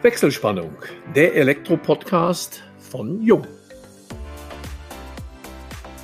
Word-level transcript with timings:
Wechselspannung, 0.00 0.76
der 1.16 1.34
Elektro-Podcast 1.34 2.62
von 2.78 3.20
Jung. 3.20 3.44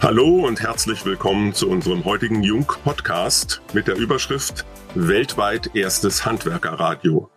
Hallo 0.01 0.45
und 0.45 0.61
herzlich 0.61 1.05
willkommen 1.05 1.55
zu 1.55 1.69
unserem 1.69 2.05
heutigen 2.05 2.43
Jung-Podcast 2.43 3.63
mit 3.73 3.87
der 3.87 3.95
Überschrift 3.95 4.67
Weltweit 4.97 5.77
erstes 5.77 6.27
Handwerkerradio. 6.27 7.31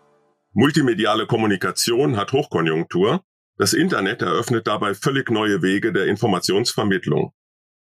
Multimediale 0.54 1.28
Kommunikation 1.28 2.18
hat 2.18 2.32
Hochkonjunktur. 2.32 3.22
Das 3.58 3.74
Internet 3.74 4.24
eröffnet 4.24 4.66
dabei 4.66 4.96
völlig 4.96 5.30
neue 5.30 5.62
Wege 5.62 5.94
der 5.94 6.08
Informationsvermittlung. 6.08 7.34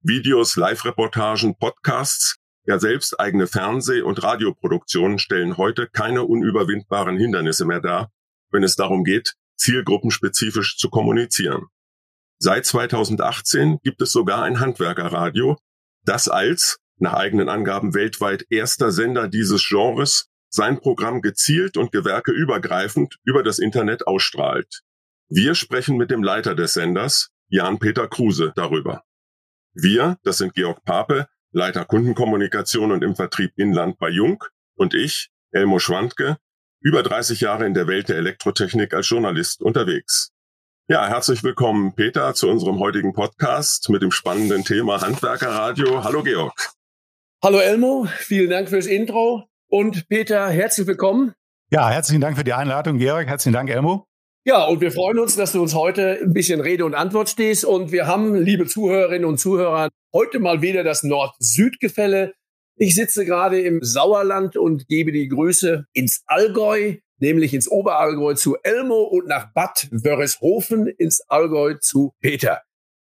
Videos, 0.00 0.57
Live-Reportagen, 0.57 1.59
Podcasts, 1.59 2.36
ja 2.64 2.79
selbst 2.79 3.20
eigene 3.20 3.46
Fernseh- 3.46 4.00
und 4.00 4.23
Radioproduktionen 4.23 5.18
stellen 5.18 5.59
heute 5.59 5.89
keine 5.89 6.25
unüberwindbaren 6.25 7.18
Hindernisse 7.18 7.66
mehr 7.66 7.80
dar, 7.80 8.11
wenn 8.53 8.62
es 8.62 8.77
darum 8.77 9.05
geht, 9.05 9.34
zielgruppenspezifisch 9.57 10.77
zu 10.77 10.91
kommunizieren. 10.91 11.66
Seit 12.38 12.66
2018 12.66 13.78
gibt 13.83 14.02
es 14.02 14.11
sogar 14.11 14.42
ein 14.42 14.61
Handwerkerradio, 14.61 15.56
das 16.05 16.28
als, 16.28 16.78
nach 16.98 17.15
eigenen 17.15 17.48
Angaben 17.48 17.95
weltweit 17.95 18.45
erster 18.51 18.91
Sender 18.91 19.28
dieses 19.28 19.66
Genres, 19.69 20.28
sein 20.48 20.80
Programm 20.80 21.23
gezielt 21.23 21.77
und 21.77 21.92
gewerkeübergreifend 21.92 23.19
über 23.25 23.42
das 23.42 23.59
Internet 23.59 24.06
ausstrahlt. 24.06 24.83
Wir 25.28 25.55
sprechen 25.55 25.97
mit 25.97 26.11
dem 26.11 26.23
Leiter 26.23 26.55
des 26.55 26.75
Senders, 26.75 27.30
Jan-Peter 27.48 28.06
Kruse, 28.09 28.53
darüber. 28.55 29.03
Wir, 29.73 30.19
das 30.25 30.39
sind 30.39 30.55
Georg 30.55 30.84
Pape, 30.84 31.27
Leiter 31.53 31.84
Kundenkommunikation 31.84 32.92
und 32.92 33.03
im 33.03 33.14
Vertrieb 33.16 33.53
Inland 33.56 33.98
bei 33.98 34.11
Jung 34.11 34.45
und 34.75 34.95
ich, 34.95 35.30
Elmo 35.53 35.78
Schwandke, 35.78 36.39
über 36.82 37.02
30 37.02 37.41
Jahre 37.41 37.64
in 37.66 37.74
der 37.74 37.86
Welt 37.86 38.09
der 38.09 38.16
Elektrotechnik 38.16 38.92
als 38.92 39.09
Journalist 39.09 39.62
unterwegs. 39.62 40.32
Ja, 40.88 41.06
herzlich 41.08 41.45
willkommen, 41.45 41.95
Peter, 41.95 42.34
zu 42.34 42.48
unserem 42.48 42.80
heutigen 42.80 43.12
Podcast 43.12 43.89
mit 43.89 44.02
dem 44.02 44.11
spannenden 44.11 44.64
Thema 44.64 45.00
Handwerkerradio. 45.00 46.02
Hallo, 46.02 46.24
Georg. 46.24 46.72
Hallo, 47.42 47.58
Elmo. 47.58 48.08
Vielen 48.16 48.50
Dank 48.50 48.69
fürs 48.69 48.86
Intro. 48.86 49.44
Und 49.69 50.08
Peter, 50.08 50.48
herzlich 50.48 50.89
willkommen. 50.89 51.34
Ja, 51.70 51.89
herzlichen 51.89 52.20
Dank 52.20 52.36
für 52.36 52.44
die 52.44 52.52
Einladung, 52.52 52.98
Georg. 52.98 53.28
Herzlichen 53.28 53.55
Dank, 53.55 53.70
Elmo. 53.70 54.05
Ja, 54.44 54.64
und 54.64 54.80
wir 54.80 54.91
freuen 54.91 55.20
uns, 55.20 55.36
dass 55.36 55.52
du 55.52 55.62
uns 55.62 55.74
heute 55.74 56.19
ein 56.20 56.33
bisschen 56.33 56.61
Rede 56.61 56.84
und 56.84 56.96
Antwort 56.96 57.28
stehst. 57.28 57.64
Und 57.64 57.92
wir 57.92 58.08
haben, 58.08 58.34
liebe 58.34 58.67
Zuhörerinnen 58.67 59.24
und 59.24 59.39
Zuhörer, 59.39 59.89
heute 60.12 60.41
mal 60.41 60.62
wieder 60.62 60.83
das 60.83 61.05
Nord-Süd-Gefälle. 61.05 62.34
Ich 62.84 62.97
sitze 62.97 63.25
gerade 63.25 63.61
im 63.61 63.78
Sauerland 63.80 64.56
und 64.56 64.88
gebe 64.88 65.12
die 65.12 65.28
Grüße 65.28 65.86
ins 65.92 66.25
Allgäu, 66.27 66.97
nämlich 67.20 67.55
ins 67.55 67.70
Oberallgäu 67.70 68.34
zu 68.34 68.56
Elmo 68.64 69.05
und 69.05 69.28
nach 69.28 69.52
Bad 69.55 69.86
Wörishofen 69.92 70.89
ins 70.89 71.20
Allgäu 71.28 71.74
zu 71.80 72.12
Peter. 72.19 72.62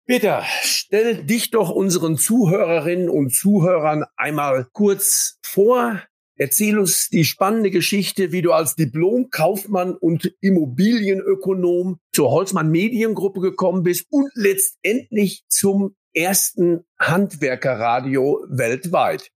Peter, 0.07 0.45
stell 0.63 1.25
dich 1.25 1.51
doch 1.51 1.71
unseren 1.71 2.17
Zuhörerinnen 2.17 3.09
und 3.09 3.35
Zuhörern 3.35 4.05
einmal 4.15 4.69
kurz 4.73 5.41
vor. 5.43 6.01
Erzähl 6.37 6.79
uns 6.79 7.09
die 7.09 7.25
spannende 7.25 7.73
Geschichte, 7.73 8.31
wie 8.31 8.43
du 8.43 8.53
als 8.53 8.77
Diplom-Kaufmann 8.77 9.97
und 9.97 10.33
Immobilienökonom 10.43 11.99
zur 12.13 12.31
Holzmann 12.31 12.71
Mediengruppe 12.71 13.41
gekommen 13.41 13.83
bist 13.83 14.07
und 14.11 14.31
letztendlich 14.37 15.43
zum 15.49 15.97
ersten 16.15 16.85
Handwerkerradio 17.01 18.47
weltweit. 18.49 19.33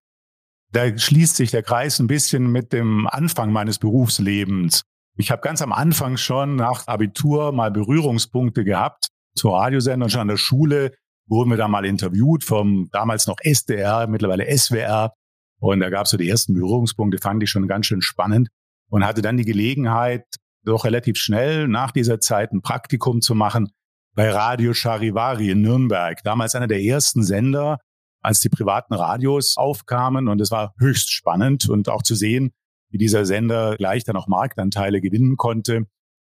Da 0.72 0.96
schließt 0.96 1.36
sich 1.36 1.50
der 1.50 1.62
Kreis 1.62 1.98
ein 1.98 2.06
bisschen 2.06 2.50
mit 2.52 2.72
dem 2.72 3.06
Anfang 3.08 3.52
meines 3.52 3.78
Berufslebens. 3.78 4.82
Ich 5.16 5.30
habe 5.30 5.42
ganz 5.42 5.62
am 5.62 5.72
Anfang 5.72 6.16
schon 6.16 6.56
nach 6.56 6.86
Abitur 6.86 7.52
mal 7.52 7.70
Berührungspunkte 7.70 8.64
gehabt 8.64 9.08
zur 9.34 9.58
Radiosendung. 9.58 10.08
Schon 10.08 10.22
an 10.22 10.28
der 10.28 10.36
Schule 10.36 10.92
wurden 11.26 11.50
wir 11.50 11.56
da 11.56 11.68
mal 11.68 11.84
interviewt 11.84 12.44
vom 12.44 12.88
damals 12.92 13.26
noch 13.26 13.36
SDR, 13.42 14.06
mittlerweile 14.06 14.46
SWR. 14.56 15.12
Und 15.58 15.80
da 15.80 15.90
gab 15.90 16.04
es 16.04 16.10
so 16.10 16.16
die 16.16 16.28
ersten 16.28 16.54
Berührungspunkte, 16.54 17.18
fand 17.18 17.42
ich 17.42 17.50
schon 17.50 17.68
ganz 17.68 17.86
schön 17.86 18.00
spannend 18.00 18.48
und 18.88 19.04
hatte 19.04 19.22
dann 19.22 19.36
die 19.36 19.44
Gelegenheit, 19.44 20.24
doch 20.64 20.84
relativ 20.84 21.16
schnell 21.16 21.68
nach 21.68 21.90
dieser 21.90 22.20
Zeit 22.20 22.52
ein 22.52 22.62
Praktikum 22.62 23.20
zu 23.20 23.34
machen 23.34 23.70
bei 24.14 24.30
Radio 24.30 24.74
Charivari 24.74 25.50
in 25.50 25.62
Nürnberg. 25.62 26.22
Damals 26.22 26.54
einer 26.54 26.66
der 26.66 26.82
ersten 26.82 27.22
Sender, 27.22 27.78
als 28.20 28.40
die 28.40 28.48
privaten 28.48 28.94
Radios 28.94 29.56
aufkamen. 29.56 30.28
Und 30.28 30.40
es 30.40 30.50
war 30.50 30.74
höchst 30.78 31.10
spannend 31.10 31.68
und 31.68 31.88
auch 31.88 32.02
zu 32.02 32.14
sehen, 32.14 32.52
wie 32.90 32.98
dieser 32.98 33.24
Sender 33.24 33.76
gleich 33.76 34.04
dann 34.04 34.16
auch 34.16 34.26
Marktanteile 34.26 35.00
gewinnen 35.00 35.36
konnte. 35.36 35.86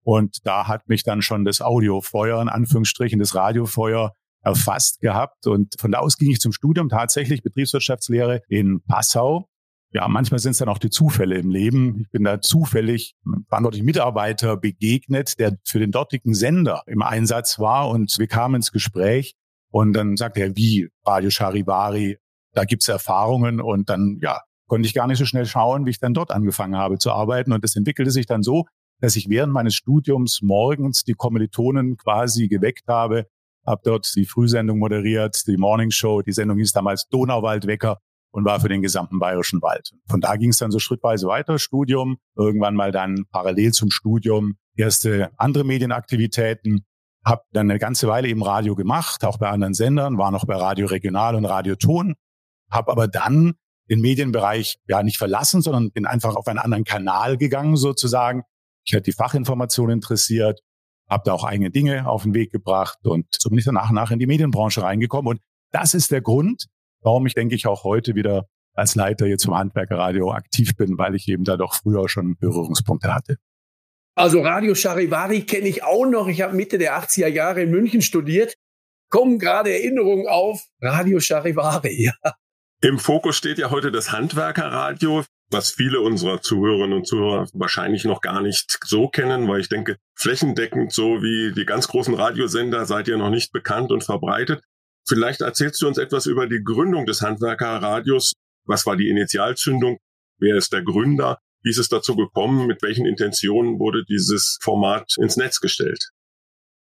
Und 0.02 0.46
da 0.46 0.68
hat 0.68 0.88
mich 0.88 1.02
dann 1.02 1.22
schon 1.22 1.44
das 1.44 1.60
Audiofeuer, 1.60 2.40
in 2.40 2.48
Anführungsstrichen, 2.48 3.18
das 3.18 3.34
Radiofeuer 3.34 4.14
erfasst 4.42 5.00
gehabt. 5.00 5.46
Und 5.46 5.74
von 5.78 5.90
da 5.90 6.00
aus 6.00 6.18
ging 6.18 6.30
ich 6.30 6.40
zum 6.40 6.52
Studium 6.52 6.88
tatsächlich 6.88 7.42
Betriebswirtschaftslehre 7.42 8.42
in 8.48 8.82
Passau. 8.82 9.48
Ja, 9.92 10.08
manchmal 10.08 10.40
sind 10.40 10.52
es 10.52 10.58
dann 10.58 10.68
auch 10.68 10.78
die 10.78 10.90
Zufälle 10.90 11.36
im 11.38 11.50
Leben. 11.50 12.00
Ich 12.00 12.10
bin 12.10 12.24
da 12.24 12.40
zufällig 12.40 13.14
verantwortlich 13.48 13.84
Mitarbeiter 13.84 14.56
begegnet, 14.56 15.38
der 15.38 15.56
für 15.64 15.78
den 15.78 15.92
dortigen 15.92 16.34
Sender 16.34 16.82
im 16.86 17.00
Einsatz 17.00 17.58
war 17.58 17.88
und 17.88 18.18
wir 18.18 18.26
kamen 18.26 18.56
ins 18.56 18.72
Gespräch 18.72 19.36
und 19.74 19.92
dann 19.92 20.16
sagte 20.16 20.38
er, 20.38 20.54
wie 20.54 20.88
Radio 21.04 21.30
Charivari, 21.30 22.18
da 22.52 22.62
gibt's 22.62 22.86
Erfahrungen 22.86 23.60
und 23.60 23.90
dann, 23.90 24.18
ja, 24.22 24.40
konnte 24.68 24.86
ich 24.86 24.94
gar 24.94 25.08
nicht 25.08 25.18
so 25.18 25.24
schnell 25.24 25.46
schauen, 25.46 25.84
wie 25.84 25.90
ich 25.90 25.98
dann 25.98 26.14
dort 26.14 26.30
angefangen 26.30 26.76
habe 26.76 26.96
zu 26.98 27.10
arbeiten. 27.10 27.50
Und 27.52 27.64
das 27.64 27.74
entwickelte 27.74 28.12
sich 28.12 28.26
dann 28.26 28.44
so, 28.44 28.66
dass 29.00 29.16
ich 29.16 29.28
während 29.28 29.52
meines 29.52 29.74
Studiums 29.74 30.42
morgens 30.42 31.02
die 31.02 31.14
Kommilitonen 31.14 31.96
quasi 31.96 32.46
geweckt 32.46 32.86
habe, 32.86 33.26
habe 33.66 33.80
dort 33.84 34.14
die 34.14 34.26
Frühsendung 34.26 34.78
moderiert, 34.78 35.44
die 35.48 35.56
Morning 35.56 35.90
Show, 35.90 36.22
die 36.22 36.30
Sendung 36.30 36.58
hieß 36.58 36.70
damals 36.70 37.08
Donauwaldwecker 37.08 37.98
und 38.30 38.44
war 38.44 38.60
für 38.60 38.68
den 38.68 38.80
gesamten 38.80 39.18
bayerischen 39.18 39.60
Wald. 39.60 39.90
Von 40.08 40.20
da 40.20 40.36
ging 40.36 40.50
es 40.50 40.58
dann 40.58 40.70
so 40.70 40.78
schrittweise 40.78 41.26
weiter, 41.26 41.58
Studium, 41.58 42.18
irgendwann 42.36 42.76
mal 42.76 42.92
dann 42.92 43.24
parallel 43.32 43.72
zum 43.72 43.90
Studium 43.90 44.54
erste 44.76 45.32
andere 45.36 45.64
Medienaktivitäten, 45.64 46.84
habe 47.24 47.42
dann 47.52 47.70
eine 47.70 47.78
ganze 47.78 48.06
Weile 48.08 48.28
eben 48.28 48.42
Radio 48.42 48.74
gemacht, 48.74 49.24
auch 49.24 49.38
bei 49.38 49.48
anderen 49.48 49.74
Sendern, 49.74 50.18
war 50.18 50.30
noch 50.30 50.44
bei 50.44 50.56
Radio 50.56 50.86
Regional 50.86 51.34
und 51.34 51.44
Radio 51.44 51.74
Ton, 51.74 52.14
habe 52.70 52.92
aber 52.92 53.08
dann 53.08 53.54
den 53.90 54.00
Medienbereich 54.00 54.76
ja 54.86 55.02
nicht 55.02 55.18
verlassen, 55.18 55.62
sondern 55.62 55.90
bin 55.90 56.06
einfach 56.06 56.36
auf 56.36 56.46
einen 56.46 56.58
anderen 56.58 56.84
Kanal 56.84 57.36
gegangen 57.36 57.76
sozusagen. 57.76 58.42
Ich 58.84 58.94
hatte 58.94 59.02
die 59.04 59.12
Fachinformation 59.12 59.90
interessiert, 59.90 60.60
habe 61.08 61.22
da 61.26 61.32
auch 61.32 61.44
eigene 61.44 61.70
Dinge 61.70 62.06
auf 62.08 62.22
den 62.22 62.34
Weg 62.34 62.52
gebracht 62.52 62.98
und 63.06 63.26
so 63.38 63.50
bin 63.50 63.58
ich 63.58 63.64
dann 63.64 63.74
nach 63.74 63.90
und 63.90 63.94
nach 63.94 64.10
in 64.10 64.18
die 64.18 64.26
Medienbranche 64.26 64.82
reingekommen. 64.82 65.28
Und 65.28 65.40
das 65.70 65.94
ist 65.94 66.10
der 66.10 66.20
Grund, 66.20 66.66
warum 67.00 67.26
ich, 67.26 67.34
denke 67.34 67.54
ich, 67.54 67.66
auch 67.66 67.84
heute 67.84 68.14
wieder 68.14 68.46
als 68.74 68.94
Leiter 68.94 69.26
jetzt 69.26 69.44
vom 69.44 69.56
Handwerkerradio 69.56 70.32
aktiv 70.32 70.76
bin, 70.76 70.98
weil 70.98 71.14
ich 71.14 71.28
eben 71.28 71.44
da 71.44 71.56
doch 71.56 71.74
früher 71.74 72.08
schon 72.08 72.36
Berührungspunkte 72.36 73.14
hatte. 73.14 73.36
Also 74.16 74.42
Radio 74.42 74.74
Charivari 74.74 75.42
kenne 75.42 75.68
ich 75.68 75.82
auch 75.82 76.06
noch. 76.06 76.28
Ich 76.28 76.40
habe 76.42 76.54
Mitte 76.54 76.78
der 76.78 76.98
80er 76.98 77.26
Jahre 77.26 77.62
in 77.62 77.70
München 77.70 78.00
studiert. 78.00 78.54
Kommen 79.10 79.38
gerade 79.38 79.72
Erinnerungen 79.72 80.28
auf. 80.28 80.62
Radio 80.80 81.18
Charivari, 81.20 82.04
ja. 82.24 82.34
Im 82.80 82.98
Fokus 82.98 83.36
steht 83.36 83.58
ja 83.58 83.70
heute 83.70 83.90
das 83.90 84.12
Handwerkerradio, 84.12 85.24
was 85.50 85.70
viele 85.70 86.00
unserer 86.00 86.42
Zuhörerinnen 86.42 86.98
und 86.98 87.06
Zuhörer 87.06 87.48
wahrscheinlich 87.54 88.04
noch 88.04 88.20
gar 88.20 88.40
nicht 88.40 88.78
so 88.84 89.08
kennen, 89.08 89.48
weil 89.48 89.60
ich 89.60 89.68
denke, 89.68 89.96
flächendeckend 90.14 90.92
so 90.92 91.22
wie 91.22 91.52
die 91.52 91.64
ganz 91.64 91.88
großen 91.88 92.14
Radiosender 92.14 92.84
seid 92.84 93.08
ihr 93.08 93.16
noch 93.16 93.30
nicht 93.30 93.52
bekannt 93.52 93.90
und 93.90 94.04
verbreitet. 94.04 94.62
Vielleicht 95.08 95.40
erzählst 95.40 95.82
du 95.82 95.88
uns 95.88 95.98
etwas 95.98 96.26
über 96.26 96.46
die 96.46 96.62
Gründung 96.62 97.06
des 97.06 97.20
Handwerkerradios. 97.20 98.32
Was 98.66 98.86
war 98.86 98.96
die 98.96 99.08
Initialzündung? 99.08 99.98
Wer 100.38 100.56
ist 100.56 100.72
der 100.72 100.82
Gründer? 100.82 101.38
Wie 101.64 101.70
ist 101.70 101.78
es 101.78 101.88
dazu 101.88 102.14
gekommen? 102.14 102.66
Mit 102.66 102.82
welchen 102.82 103.06
Intentionen 103.06 103.78
wurde 103.78 104.04
dieses 104.04 104.58
Format 104.60 105.14
ins 105.18 105.38
Netz 105.38 105.60
gestellt? 105.60 106.10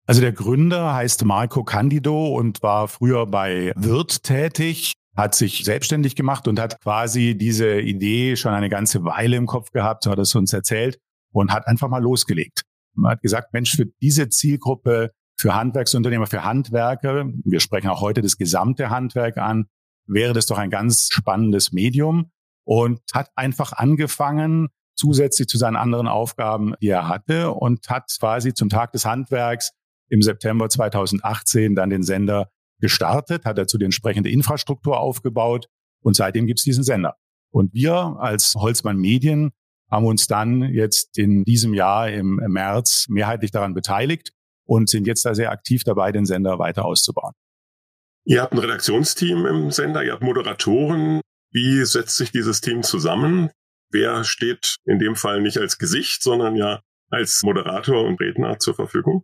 Also 0.05 0.19
der 0.19 0.33
Gründer 0.33 0.93
heißt 0.93 1.23
Marco 1.23 1.63
Candido 1.63 2.35
und 2.35 2.61
war 2.61 2.89
früher 2.89 3.25
bei 3.25 3.71
Wirt 3.77 4.23
tätig, 4.23 4.91
hat 5.15 5.33
sich 5.33 5.63
selbstständig 5.63 6.15
gemacht 6.15 6.47
und 6.49 6.59
hat 6.59 6.81
quasi 6.81 7.37
diese 7.37 7.79
Idee 7.79 8.35
schon 8.35 8.53
eine 8.53 8.69
ganze 8.69 9.05
Weile 9.05 9.37
im 9.37 9.47
Kopf 9.47 9.71
gehabt, 9.71 10.05
hat 10.05 10.19
es 10.19 10.35
uns 10.35 10.51
erzählt 10.51 10.99
und 11.31 11.53
hat 11.53 11.67
einfach 11.67 11.87
mal 11.87 12.03
losgelegt. 12.03 12.63
Man 12.93 13.11
hat 13.11 13.21
gesagt, 13.21 13.53
Mensch, 13.53 13.75
für 13.75 13.85
diese 14.01 14.27
Zielgruppe, 14.27 15.11
für 15.37 15.55
Handwerksunternehmer, 15.55 16.27
für 16.27 16.43
Handwerker, 16.43 17.29
wir 17.45 17.59
sprechen 17.61 17.87
auch 17.87 18.01
heute 18.01 18.21
das 18.21 18.37
gesamte 18.37 18.89
Handwerk 18.89 19.37
an, 19.37 19.67
wäre 20.05 20.33
das 20.33 20.45
doch 20.45 20.57
ein 20.57 20.69
ganz 20.69 21.07
spannendes 21.11 21.71
Medium 21.71 22.29
und 22.65 22.99
hat 23.13 23.29
einfach 23.35 23.73
angefangen, 23.73 24.67
zusätzlich 24.95 25.47
zu 25.47 25.57
seinen 25.57 25.75
anderen 25.75 26.07
Aufgaben, 26.07 26.73
die 26.81 26.87
er 26.87 27.07
hatte 27.07 27.51
und 27.51 27.87
hat 27.89 28.11
quasi 28.19 28.53
zum 28.53 28.69
Tag 28.69 28.91
des 28.91 29.05
Handwerks 29.05 29.71
im 30.09 30.21
September 30.21 30.69
2018 30.69 31.75
dann 31.75 31.89
den 31.89 32.03
Sender 32.03 32.49
gestartet, 32.79 33.45
hat 33.45 33.57
dazu 33.57 33.77
die 33.77 33.85
entsprechende 33.85 34.29
Infrastruktur 34.29 34.99
aufgebaut 34.99 35.67
und 36.01 36.15
seitdem 36.15 36.45
gibt 36.45 36.59
es 36.59 36.63
diesen 36.63 36.83
Sender. 36.83 37.15
Und 37.51 37.73
wir 37.73 38.17
als 38.19 38.55
Holzmann 38.55 38.97
Medien 38.97 39.51
haben 39.89 40.05
uns 40.05 40.27
dann 40.27 40.61
jetzt 40.61 41.17
in 41.17 41.43
diesem 41.45 41.73
Jahr 41.73 42.09
im 42.09 42.35
März 42.35 43.05
mehrheitlich 43.07 43.51
daran 43.51 43.73
beteiligt 43.73 44.31
und 44.65 44.89
sind 44.89 45.07
jetzt 45.07 45.25
da 45.25 45.35
sehr 45.35 45.51
aktiv 45.51 45.83
dabei, 45.83 46.11
den 46.11 46.25
Sender 46.25 46.59
weiter 46.59 46.85
auszubauen. 46.85 47.33
Ihr 48.25 48.41
habt 48.41 48.53
ein 48.53 48.59
Redaktionsteam 48.59 49.45
im 49.45 49.71
Sender, 49.71 50.03
ihr 50.03 50.13
habt 50.13 50.23
Moderatoren. 50.23 51.21
Wie 51.55 51.85
setzt 51.85 52.17
sich 52.17 52.33
dieses 52.33 52.59
Team 52.59 52.83
zusammen? 52.83 53.49
Wer 53.89 54.25
steht 54.25 54.75
in 54.83 54.99
dem 54.99 55.15
Fall 55.15 55.41
nicht 55.41 55.57
als 55.57 55.77
Gesicht, 55.77 56.21
sondern 56.21 56.57
ja 56.57 56.81
als 57.09 57.43
Moderator 57.43 58.03
und 58.03 58.19
Redner 58.19 58.59
zur 58.59 58.75
Verfügung? 58.75 59.23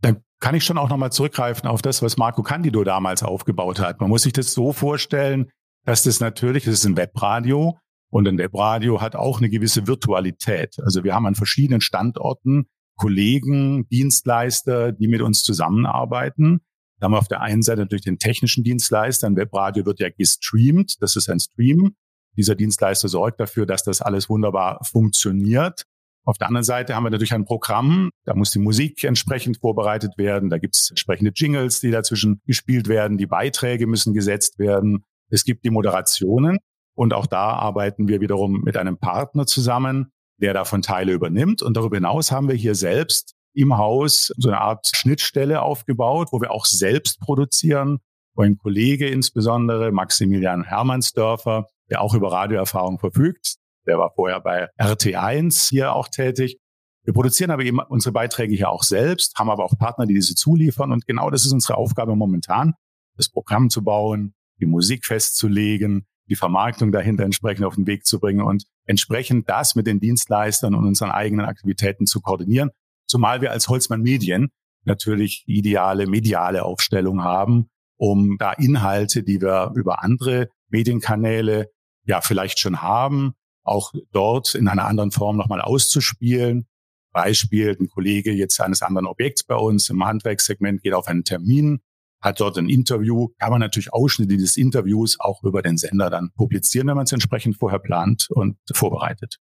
Da 0.00 0.14
kann 0.38 0.54
ich 0.54 0.64
schon 0.64 0.78
auch 0.78 0.88
nochmal 0.88 1.10
zurückgreifen 1.10 1.68
auf 1.68 1.82
das, 1.82 2.00
was 2.00 2.16
Marco 2.16 2.44
Candido 2.44 2.84
damals 2.84 3.24
aufgebaut 3.24 3.80
hat. 3.80 4.00
Man 4.00 4.10
muss 4.10 4.22
sich 4.22 4.32
das 4.32 4.54
so 4.54 4.72
vorstellen, 4.72 5.50
dass 5.84 6.04
das 6.04 6.20
natürlich, 6.20 6.66
das 6.66 6.74
ist 6.74 6.84
ein 6.84 6.96
Webradio 6.96 7.76
und 8.12 8.28
ein 8.28 8.38
Webradio 8.38 9.00
hat 9.00 9.16
auch 9.16 9.38
eine 9.38 9.50
gewisse 9.50 9.88
Virtualität. 9.88 10.76
Also 10.84 11.02
wir 11.02 11.16
haben 11.16 11.26
an 11.26 11.34
verschiedenen 11.34 11.80
Standorten 11.80 12.68
Kollegen, 12.96 13.88
Dienstleister, 13.88 14.92
die 14.92 15.08
mit 15.08 15.20
uns 15.20 15.42
zusammenarbeiten. 15.42 16.60
Da 17.02 17.06
haben 17.06 17.14
wir 17.14 17.18
auf 17.18 17.26
der 17.26 17.40
einen 17.40 17.62
Seite 17.62 17.80
natürlich 17.80 18.04
den 18.04 18.20
technischen 18.20 18.62
Dienstleister. 18.62 19.26
Ein 19.26 19.34
Webradio 19.34 19.84
wird 19.84 19.98
ja 19.98 20.08
gestreamt. 20.08 21.02
Das 21.02 21.16
ist 21.16 21.28
ein 21.28 21.40
Stream. 21.40 21.96
Dieser 22.36 22.54
Dienstleister 22.54 23.08
sorgt 23.08 23.40
dafür, 23.40 23.66
dass 23.66 23.82
das 23.82 24.00
alles 24.00 24.28
wunderbar 24.28 24.78
funktioniert. 24.84 25.82
Auf 26.24 26.38
der 26.38 26.46
anderen 26.46 26.62
Seite 26.62 26.94
haben 26.94 27.02
wir 27.02 27.10
natürlich 27.10 27.34
ein 27.34 27.44
Programm, 27.44 28.10
da 28.24 28.34
muss 28.36 28.52
die 28.52 28.60
Musik 28.60 29.02
entsprechend 29.02 29.58
vorbereitet 29.58 30.16
werden, 30.16 30.48
da 30.48 30.58
gibt 30.58 30.76
es 30.76 30.90
entsprechende 30.90 31.32
Jingles, 31.34 31.80
die 31.80 31.90
dazwischen 31.90 32.40
gespielt 32.46 32.86
werden, 32.86 33.18
die 33.18 33.26
Beiträge 33.26 33.88
müssen 33.88 34.14
gesetzt 34.14 34.60
werden, 34.60 35.04
es 35.28 35.42
gibt 35.42 35.64
die 35.64 35.70
Moderationen 35.70 36.58
und 36.94 37.12
auch 37.12 37.26
da 37.26 37.54
arbeiten 37.54 38.06
wir 38.06 38.20
wiederum 38.20 38.60
mit 38.60 38.76
einem 38.76 38.98
Partner 38.98 39.46
zusammen, 39.46 40.12
der 40.36 40.54
davon 40.54 40.82
Teile 40.82 41.12
übernimmt. 41.12 41.62
Und 41.62 41.76
darüber 41.76 41.96
hinaus 41.96 42.30
haben 42.30 42.46
wir 42.46 42.54
hier 42.54 42.76
selbst 42.76 43.34
im 43.54 43.76
Haus 43.76 44.32
so 44.36 44.48
eine 44.48 44.60
Art 44.60 44.86
Schnittstelle 44.94 45.62
aufgebaut, 45.62 46.28
wo 46.32 46.40
wir 46.40 46.50
auch 46.50 46.64
selbst 46.64 47.20
produzieren, 47.20 47.98
wo 48.34 48.42
ein 48.42 48.56
Kollege 48.56 49.08
insbesondere, 49.08 49.92
Maximilian 49.92 50.64
Hermannsdörfer, 50.64 51.66
der 51.90 52.00
auch 52.00 52.14
über 52.14 52.32
Radioerfahrung 52.32 52.98
verfügt, 52.98 53.56
der 53.86 53.98
war 53.98 54.12
vorher 54.14 54.40
bei 54.40 54.68
RT1 54.78 55.68
hier 55.68 55.92
auch 55.94 56.08
tätig. 56.08 56.58
Wir 57.04 57.12
produzieren 57.12 57.50
aber 57.50 57.64
eben 57.64 57.80
unsere 57.80 58.12
Beiträge 58.12 58.54
hier 58.54 58.70
auch 58.70 58.84
selbst, 58.84 59.36
haben 59.36 59.50
aber 59.50 59.64
auch 59.64 59.76
Partner, 59.76 60.06
die 60.06 60.14
diese 60.14 60.34
zuliefern. 60.34 60.92
Und 60.92 61.06
genau 61.06 61.30
das 61.30 61.44
ist 61.44 61.52
unsere 61.52 61.76
Aufgabe 61.76 62.14
momentan, 62.14 62.74
das 63.16 63.28
Programm 63.28 63.70
zu 63.70 63.82
bauen, 63.82 64.34
die 64.60 64.66
Musik 64.66 65.04
festzulegen, 65.04 66.06
die 66.28 66.36
Vermarktung 66.36 66.92
dahinter 66.92 67.24
entsprechend 67.24 67.64
auf 67.64 67.74
den 67.74 67.88
Weg 67.88 68.06
zu 68.06 68.20
bringen 68.20 68.40
und 68.40 68.64
entsprechend 68.86 69.50
das 69.50 69.74
mit 69.74 69.88
den 69.88 69.98
Dienstleistern 69.98 70.74
und 70.76 70.86
unseren 70.86 71.10
eigenen 71.10 71.44
Aktivitäten 71.44 72.06
zu 72.06 72.20
koordinieren. 72.20 72.70
Zumal 73.12 73.42
wir 73.42 73.50
als 73.50 73.68
Holzmann 73.68 74.00
Medien 74.00 74.48
natürlich 74.84 75.44
ideale 75.46 76.06
mediale 76.06 76.64
Aufstellung 76.64 77.22
haben, 77.22 77.68
um 77.98 78.38
da 78.38 78.52
Inhalte, 78.52 79.22
die 79.22 79.38
wir 79.42 79.70
über 79.74 80.02
andere 80.02 80.48
Medienkanäle 80.70 81.68
ja 82.06 82.22
vielleicht 82.22 82.58
schon 82.58 82.80
haben, 82.80 83.34
auch 83.64 83.92
dort 84.12 84.54
in 84.54 84.66
einer 84.66 84.86
anderen 84.86 85.10
Form 85.10 85.36
nochmal 85.36 85.60
auszuspielen. 85.60 86.66
Beispiel, 87.12 87.76
ein 87.78 87.88
Kollege 87.88 88.32
jetzt 88.32 88.58
eines 88.62 88.80
anderen 88.80 89.06
Objekts 89.06 89.44
bei 89.44 89.56
uns 89.56 89.90
im 89.90 90.02
Handwerkssegment 90.02 90.82
geht 90.82 90.94
auf 90.94 91.06
einen 91.06 91.24
Termin, 91.24 91.80
hat 92.22 92.40
dort 92.40 92.56
ein 92.56 92.70
Interview, 92.70 93.28
kann 93.38 93.50
man 93.50 93.60
natürlich 93.60 93.92
Ausschnitte 93.92 94.30
dieses 94.30 94.56
Interviews 94.56 95.20
auch 95.20 95.44
über 95.44 95.60
den 95.60 95.76
Sender 95.76 96.08
dann 96.08 96.30
publizieren, 96.34 96.86
wenn 96.86 96.96
man 96.96 97.04
es 97.04 97.12
entsprechend 97.12 97.58
vorher 97.58 97.78
plant 97.78 98.28
und 98.30 98.56
vorbereitet. 98.72 99.36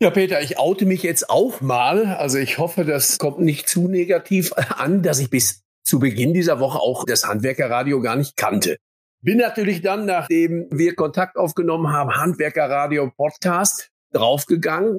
Ja, 0.00 0.10
Peter, 0.10 0.40
ich 0.40 0.60
oute 0.60 0.86
mich 0.86 1.02
jetzt 1.02 1.28
auch 1.28 1.60
mal. 1.60 2.06
Also 2.06 2.38
ich 2.38 2.58
hoffe, 2.58 2.84
das 2.84 3.18
kommt 3.18 3.40
nicht 3.40 3.68
zu 3.68 3.88
negativ 3.88 4.52
an, 4.52 5.02
dass 5.02 5.18
ich 5.18 5.28
bis 5.28 5.64
zu 5.82 5.98
Beginn 5.98 6.32
dieser 6.32 6.60
Woche 6.60 6.78
auch 6.78 7.04
das 7.04 7.24
Handwerkerradio 7.24 8.00
gar 8.00 8.14
nicht 8.14 8.36
kannte. 8.36 8.76
Bin 9.22 9.38
natürlich 9.38 9.82
dann, 9.82 10.06
nachdem 10.06 10.68
wir 10.70 10.94
Kontakt 10.94 11.36
aufgenommen 11.36 11.92
haben, 11.92 12.14
Handwerkerradio 12.14 13.10
Podcast 13.10 13.90
draufgegangen. 14.12 14.98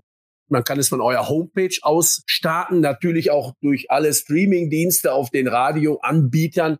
Man 0.49 0.65
kann 0.65 0.79
es 0.79 0.89
von 0.89 0.99
eurer 0.99 1.29
Homepage 1.29 1.77
aus 1.81 2.23
starten, 2.25 2.81
natürlich 2.81 3.31
auch 3.31 3.53
durch 3.61 3.89
alle 3.91 4.13
Streaming-Dienste 4.13 5.13
auf 5.13 5.29
den 5.29 5.47
Radioanbietern. 5.47 6.77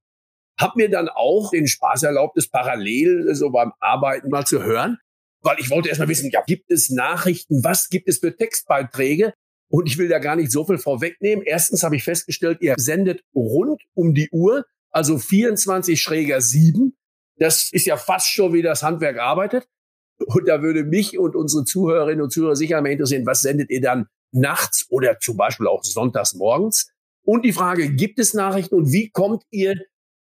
Hab 0.60 0.75
mir 0.75 0.89
dann 0.89 1.07
auch 1.07 1.51
den 1.51 1.68
Spaß 1.68 2.04
erlaubt, 2.04 2.38
es 2.38 2.50
parallel 2.50 3.33
so 3.33 3.50
beim 3.50 3.71
Arbeiten 3.80 4.30
mal 4.30 4.45
zu 4.45 4.62
hören, 4.62 4.98
weil 5.41 5.57
ich 5.59 5.69
wollte 5.69 5.89
erst 5.89 6.00
mal 6.00 6.07
wissen, 6.07 6.30
ja, 6.31 6.41
gibt 6.45 6.71
es 6.71 6.89
Nachrichten, 6.89 7.63
was 7.63 7.89
gibt 7.89 8.07
es 8.07 8.19
für 8.19 8.36
Textbeiträge? 8.36 9.33
Und 9.71 9.88
ich 9.88 9.97
will 9.97 10.09
da 10.09 10.19
gar 10.19 10.36
nicht 10.36 10.51
so 10.51 10.65
viel 10.65 10.80
vorwegnehmen. 10.80 11.45
Erstens 11.45 11.83
habe 11.83 11.95
ich 11.95 12.03
festgestellt, 12.03 12.59
ihr 12.62 12.74
sendet 12.77 13.24
rund 13.36 13.81
um 13.94 14.13
die 14.13 14.30
Uhr, 14.31 14.65
also 14.89 15.18
24 15.18 16.01
Schräger 16.01 16.41
7. 16.41 16.97
Das 17.38 17.69
ist 17.71 17.86
ja 17.86 17.95
fast 17.95 18.27
schon, 18.27 18.53
wie 18.53 18.63
das 18.63 18.83
Handwerk 18.83 19.19
arbeitet. 19.19 19.68
Und 20.25 20.47
da 20.47 20.62
würde 20.62 20.83
mich 20.83 21.18
und 21.18 21.36
unsere 21.36 21.63
Zuhörerinnen 21.63 22.21
und 22.21 22.31
Zuhörer 22.31 22.56
sicher 22.56 22.81
mal 22.81 22.92
interessieren, 22.92 23.25
was 23.25 23.42
sendet 23.42 23.69
ihr 23.69 23.80
dann 23.80 24.07
nachts 24.31 24.85
oder 24.89 25.19
zum 25.19 25.38
Beispiel 25.38 25.68
auch 25.68 25.83
sonntags 25.83 26.33
morgens? 26.33 26.92
Und 27.24 27.45
die 27.45 27.53
Frage, 27.53 27.89
gibt 27.94 28.19
es 28.19 28.33
Nachrichten 28.33 28.75
und 28.75 28.92
wie 28.92 29.09
kommt 29.12 29.44
ihr 29.51 29.75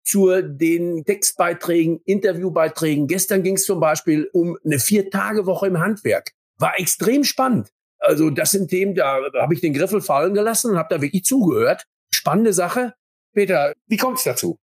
zu 0.05 0.31
den 0.43 1.05
Textbeiträgen, 1.05 2.01
Interviewbeiträgen? 2.05 3.07
Gestern 3.07 3.43
ging 3.43 3.57
es 3.57 3.65
zum 3.65 3.81
Beispiel 3.81 4.29
um 4.33 4.59
eine 4.65 4.79
Vier-Tage-Woche 4.79 5.67
im 5.69 5.79
Handwerk. 5.79 6.33
War 6.59 6.79
extrem 6.79 7.25
spannend. 7.25 7.71
Also 7.99 8.31
das 8.31 8.51
sind 8.51 8.69
Themen, 8.69 8.95
da 8.95 9.21
habe 9.41 9.55
ich 9.55 9.61
den 9.61 9.75
Griffel 9.75 10.01
fallen 10.01 10.35
gelassen 10.35 10.73
und 10.73 10.79
habe 10.79 10.95
da 10.95 11.01
wirklich 11.01 11.25
zugehört. 11.25 11.85
Spannende 12.13 12.53
Sache. 12.53 12.95
Peter, 13.33 13.75
wie 13.87 13.97
kommt 13.97 14.19
es 14.19 14.25
dazu? 14.25 14.59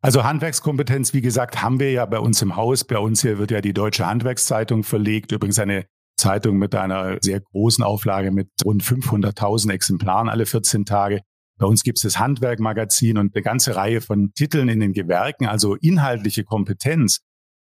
Also 0.00 0.24
Handwerkskompetenz, 0.24 1.12
wie 1.12 1.20
gesagt, 1.20 1.60
haben 1.62 1.80
wir 1.80 1.90
ja 1.90 2.06
bei 2.06 2.20
uns 2.20 2.40
im 2.40 2.56
Haus. 2.56 2.84
Bei 2.84 2.98
uns 2.98 3.22
hier 3.22 3.38
wird 3.38 3.50
ja 3.50 3.60
die 3.60 3.74
Deutsche 3.74 4.06
Handwerkszeitung 4.06 4.84
verlegt. 4.84 5.32
Übrigens 5.32 5.58
eine 5.58 5.86
Zeitung 6.16 6.56
mit 6.56 6.74
einer 6.74 7.18
sehr 7.20 7.40
großen 7.40 7.82
Auflage 7.82 8.30
mit 8.30 8.48
rund 8.64 8.82
500.000 8.82 9.72
Exemplaren 9.72 10.28
alle 10.28 10.46
14 10.46 10.84
Tage. 10.84 11.20
Bei 11.58 11.66
uns 11.66 11.82
gibt 11.82 11.98
es 11.98 12.02
das 12.02 12.18
Handwerkmagazin 12.18 13.18
und 13.18 13.34
eine 13.34 13.42
ganze 13.42 13.74
Reihe 13.74 14.00
von 14.00 14.32
Titeln 14.34 14.68
in 14.68 14.80
den 14.80 14.92
Gewerken. 14.92 15.46
Also 15.46 15.74
inhaltliche 15.74 16.44
Kompetenz 16.44 17.20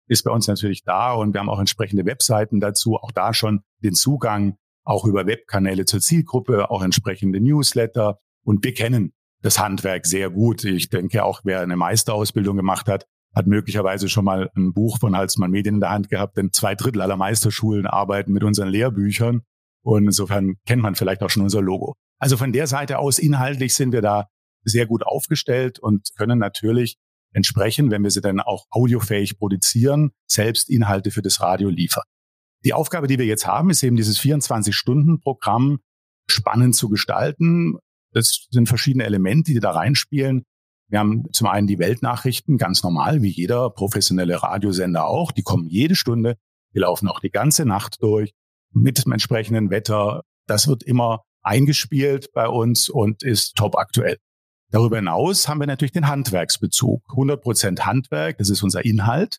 ist 0.07 0.24
bei 0.24 0.31
uns 0.31 0.47
natürlich 0.47 0.83
da 0.83 1.13
und 1.13 1.33
wir 1.33 1.39
haben 1.39 1.50
auch 1.50 1.59
entsprechende 1.59 2.06
Webseiten 2.06 2.59
dazu. 2.59 2.95
Auch 2.95 3.12
da 3.12 3.33
schon 3.33 3.62
den 3.83 3.94
Zugang 3.94 4.57
auch 4.83 5.06
über 5.06 5.25
Webkanäle 5.27 5.86
zur 5.86 6.00
Zielgruppe, 6.00 6.69
auch 6.71 6.81
entsprechende 6.81 7.39
Newsletter. 7.39 8.19
Und 8.44 8.63
wir 8.63 8.74
kennen 8.74 9.13
das 9.42 9.59
Handwerk 9.59 10.06
sehr 10.06 10.30
gut. 10.30 10.63
Ich 10.66 10.90
denke 10.90 11.23
auch, 11.23 11.42
wer 11.44 11.61
eine 11.61 11.75
Meisterausbildung 11.75 12.57
gemacht 12.57 12.87
hat, 12.87 13.06
hat 13.35 13.47
möglicherweise 13.47 14.09
schon 14.09 14.25
mal 14.25 14.49
ein 14.56 14.73
Buch 14.73 14.99
von 14.99 15.16
Halsmann 15.16 15.52
Medien 15.52 15.75
in 15.75 15.81
der 15.81 15.92
Hand 15.92 16.09
gehabt, 16.09 16.37
denn 16.37 16.52
zwei 16.52 16.75
Drittel 16.75 17.02
aller 17.02 17.18
Meisterschulen 17.18 17.85
arbeiten 17.85 18.33
mit 18.33 18.44
unseren 18.44 18.69
Lehrbüchern. 18.69 19.42
Und 19.83 20.06
insofern 20.06 20.56
kennt 20.66 20.81
man 20.81 20.95
vielleicht 20.95 21.21
auch 21.21 21.30
schon 21.30 21.44
unser 21.44 21.61
Logo. 21.61 21.95
Also 22.19 22.38
von 22.38 22.52
der 22.52 22.68
Seite 22.68 22.99
aus 22.99 23.18
inhaltlich 23.18 23.73
sind 23.73 23.92
wir 23.92 24.02
da 24.02 24.28
sehr 24.64 24.85
gut 24.85 25.06
aufgestellt 25.06 25.80
und 25.80 26.09
können 26.18 26.38
natürlich 26.38 26.97
entsprechend, 27.33 27.92
wenn 27.92 28.04
wir 28.04 28.11
sie 28.11 28.21
dann 28.21 28.40
auch 28.40 28.66
audiofähig 28.69 29.38
produzieren, 29.38 30.11
selbst 30.28 30.69
Inhalte 30.69 31.11
für 31.11 31.21
das 31.21 31.42
Radio 31.42 31.69
liefern. 31.69 32.04
Die 32.66 32.73
Aufgabe, 32.73 33.07
die 33.07 33.18
wir 33.18 33.26
jetzt 33.26 33.47
haben, 33.47 33.69
ist 33.69 33.83
eben 33.83 33.95
dieses 33.95 34.19
24-Stunden-Programm 34.19 35.80
spannend 36.28 36.76
zu 36.76 36.90
gestalten, 36.90 37.78
das 38.11 38.47
sind 38.49 38.68
verschiedene 38.68 39.06
Elemente, 39.06 39.54
die 39.54 39.59
da 39.59 39.71
reinspielen. 39.71 40.44
Wir 40.90 40.99
haben 40.99 41.31
zum 41.31 41.47
einen 41.47 41.68
die 41.68 41.78
Weltnachrichten, 41.78 42.57
ganz 42.57 42.81
normal, 42.83 43.21
wie 43.21 43.30
jeder 43.30 43.69
professionelle 43.69 44.42
Radiosender 44.42 45.06
auch. 45.06 45.31
Die 45.31 45.44
kommen 45.44 45.68
jede 45.68 45.95
Stunde, 45.95 46.35
die 46.73 46.80
laufen 46.80 47.07
auch 47.07 47.19
die 47.19 47.30
ganze 47.30 47.66
Nacht 47.66 48.02
durch 48.02 48.33
mit 48.71 49.06
dem 49.06 49.11
entsprechenden 49.11 49.69
Wetter. 49.69 50.23
Das 50.47 50.68
wird 50.68 50.83
immer 50.83 51.23
eingespielt 51.41 52.31
bei 52.33 52.47
uns 52.47 52.89
und 52.89 53.23
ist 53.23 53.55
top 53.55 53.77
aktuell. 53.77 54.17
Darüber 54.71 54.97
hinaus 54.97 55.47
haben 55.47 55.59
wir 55.59 55.67
natürlich 55.67 55.91
den 55.91 56.07
Handwerksbezug. 56.07 57.03
100 57.09 57.41
Prozent 57.41 57.85
Handwerk, 57.85 58.37
das 58.37 58.49
ist 58.49 58.61
unser 58.61 58.85
Inhalt. 58.85 59.37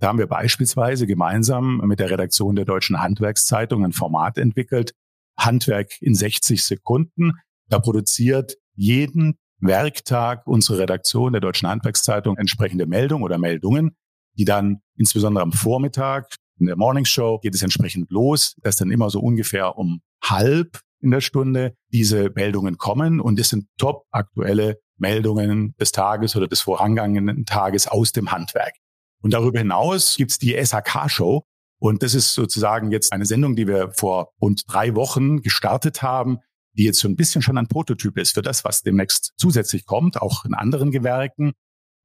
Da 0.00 0.08
haben 0.08 0.18
wir 0.18 0.26
beispielsweise 0.26 1.06
gemeinsam 1.06 1.78
mit 1.84 2.00
der 2.00 2.10
Redaktion 2.10 2.56
der 2.56 2.64
Deutschen 2.64 3.00
Handwerkszeitung 3.00 3.84
ein 3.84 3.92
Format 3.92 4.38
entwickelt, 4.38 4.92
Handwerk 5.38 5.92
in 6.00 6.16
60 6.16 6.64
Sekunden. 6.64 7.34
Da 7.68 7.78
produziert 7.78 8.56
jeden 8.74 9.38
Werktag 9.60 10.48
unsere 10.48 10.80
Redaktion 10.80 11.32
der 11.32 11.40
Deutschen 11.40 11.68
Handwerkszeitung 11.68 12.36
entsprechende 12.36 12.86
Meldungen 12.86 13.22
oder 13.22 13.38
Meldungen, 13.38 13.96
die 14.36 14.44
dann 14.44 14.80
insbesondere 14.96 15.44
am 15.44 15.52
Vormittag 15.52 16.34
in 16.58 16.66
der 16.66 16.76
Morning 16.76 17.04
Show 17.04 17.38
geht 17.38 17.54
es 17.54 17.62
entsprechend 17.62 18.10
los, 18.10 18.54
dass 18.62 18.76
dann 18.76 18.90
immer 18.90 19.10
so 19.10 19.20
ungefähr 19.20 19.78
um 19.78 20.00
halb 20.22 20.80
in 21.02 21.10
der 21.10 21.20
Stunde 21.20 21.74
diese 21.92 22.30
Meldungen 22.34 22.78
kommen 22.78 23.20
und 23.20 23.38
es 23.38 23.48
sind 23.48 23.66
top 23.78 24.06
aktuelle 24.10 24.80
Meldungen 24.96 25.74
des 25.80 25.92
Tages 25.92 26.36
oder 26.36 26.48
des 26.48 26.60
vorangegangenen 26.60 27.44
Tages 27.44 27.88
aus 27.88 28.12
dem 28.12 28.30
Handwerk. 28.30 28.74
Und 29.22 29.32
darüber 29.32 29.58
hinaus 29.58 30.16
gibt's 30.16 30.38
die 30.38 30.54
SHK-Show, 30.54 31.44
Und 31.78 32.02
das 32.02 32.14
ist 32.14 32.34
sozusagen 32.34 32.92
jetzt 32.92 33.12
eine 33.12 33.26
Sendung, 33.26 33.56
die 33.56 33.66
wir 33.66 33.90
vor 33.92 34.32
rund 34.40 34.62
drei 34.68 34.94
Wochen 34.94 35.42
gestartet 35.42 36.02
haben, 36.02 36.38
die 36.74 36.84
jetzt 36.84 37.00
so 37.00 37.08
ein 37.08 37.16
bisschen 37.16 37.42
schon 37.42 37.58
ein 37.58 37.68
Prototyp 37.68 38.16
ist 38.18 38.34
für 38.34 38.42
das, 38.42 38.64
was 38.64 38.82
demnächst 38.82 39.32
zusätzlich 39.36 39.84
kommt, 39.84 40.20
auch 40.20 40.44
in 40.44 40.54
anderen 40.54 40.90
Gewerken, 40.90 41.52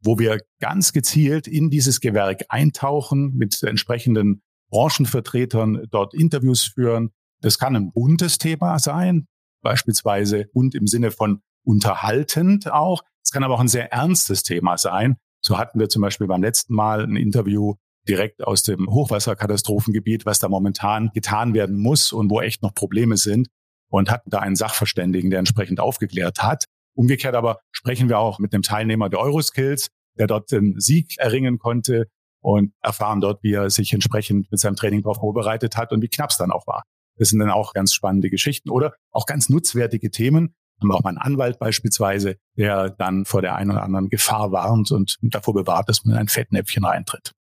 wo 0.03 0.19
wir 0.19 0.39
ganz 0.59 0.93
gezielt 0.93 1.47
in 1.47 1.69
dieses 1.69 2.01
Gewerk 2.01 2.43
eintauchen, 2.49 3.33
mit 3.35 3.61
entsprechenden 3.63 4.41
Branchenvertretern 4.69 5.87
dort 5.89 6.13
Interviews 6.13 6.63
führen. 6.63 7.11
Das 7.41 7.59
kann 7.59 7.75
ein 7.75 7.91
buntes 7.91 8.37
Thema 8.37 8.79
sein, 8.79 9.27
beispielsweise 9.61 10.45
bunt 10.53 10.75
im 10.75 10.87
Sinne 10.87 11.11
von 11.11 11.41
unterhaltend 11.63 12.71
auch. 12.71 13.03
Es 13.23 13.31
kann 13.31 13.43
aber 13.43 13.55
auch 13.55 13.59
ein 13.59 13.67
sehr 13.67 13.91
ernstes 13.91 14.43
Thema 14.43 14.77
sein. 14.77 15.17
So 15.41 15.57
hatten 15.57 15.79
wir 15.79 15.89
zum 15.89 16.01
Beispiel 16.01 16.27
beim 16.27 16.41
letzten 16.41 16.73
Mal 16.73 17.03
ein 17.03 17.15
Interview 17.15 17.75
direkt 18.07 18.43
aus 18.43 18.63
dem 18.63 18.87
Hochwasserkatastrophengebiet, 18.89 20.25
was 20.25 20.39
da 20.39 20.47
momentan 20.47 21.11
getan 21.13 21.53
werden 21.53 21.77
muss 21.77 22.13
und 22.13 22.29
wo 22.29 22.41
echt 22.41 22.63
noch 22.63 22.73
Probleme 22.73 23.17
sind 23.17 23.49
und 23.89 24.09
hatten 24.09 24.29
da 24.29 24.39
einen 24.39 24.55
Sachverständigen, 24.55 25.29
der 25.29 25.39
entsprechend 25.39 25.79
aufgeklärt 25.79 26.41
hat. 26.41 26.65
Umgekehrt 26.95 27.35
aber 27.35 27.59
sprechen 27.71 28.09
wir 28.09 28.19
auch 28.19 28.39
mit 28.39 28.53
dem 28.53 28.61
Teilnehmer 28.61 29.09
der 29.09 29.19
Euroskills, 29.19 29.89
der 30.17 30.27
dort 30.27 30.51
den 30.51 30.79
Sieg 30.79 31.17
erringen 31.17 31.59
konnte 31.59 32.07
und 32.41 32.73
erfahren 32.81 33.21
dort, 33.21 33.43
wie 33.43 33.53
er 33.53 33.69
sich 33.69 33.93
entsprechend 33.93 34.49
mit 34.51 34.59
seinem 34.59 34.75
Training 34.75 35.03
darauf 35.03 35.17
vorbereitet 35.17 35.75
hat 35.75 35.91
und 35.91 36.01
wie 36.01 36.07
knapp 36.07 36.31
es 36.31 36.37
dann 36.37 36.51
auch 36.51 36.65
war. 36.65 36.83
Das 37.17 37.29
sind 37.29 37.39
dann 37.39 37.49
auch 37.49 37.73
ganz 37.73 37.93
spannende 37.93 38.29
Geschichten 38.29 38.69
oder 38.69 38.93
auch 39.11 39.25
ganz 39.25 39.49
nutzwertige 39.49 40.11
Themen. 40.11 40.55
Haben 40.79 40.89
wir 40.89 40.95
auch 40.95 41.03
mal 41.03 41.09
einen 41.09 41.17
Anwalt 41.17 41.59
beispielsweise, 41.59 42.37
der 42.55 42.89
dann 42.91 43.25
vor 43.25 43.41
der 43.41 43.55
einen 43.55 43.71
oder 43.71 43.83
anderen 43.83 44.09
Gefahr 44.09 44.51
warnt 44.51 44.91
und 44.91 45.17
davor 45.21 45.53
bewahrt, 45.55 45.89
dass 45.89 46.05
man 46.05 46.13
in 46.13 46.19
ein 46.21 46.27
Fettnäpfchen 46.27 46.85
reintritt. 46.85 47.33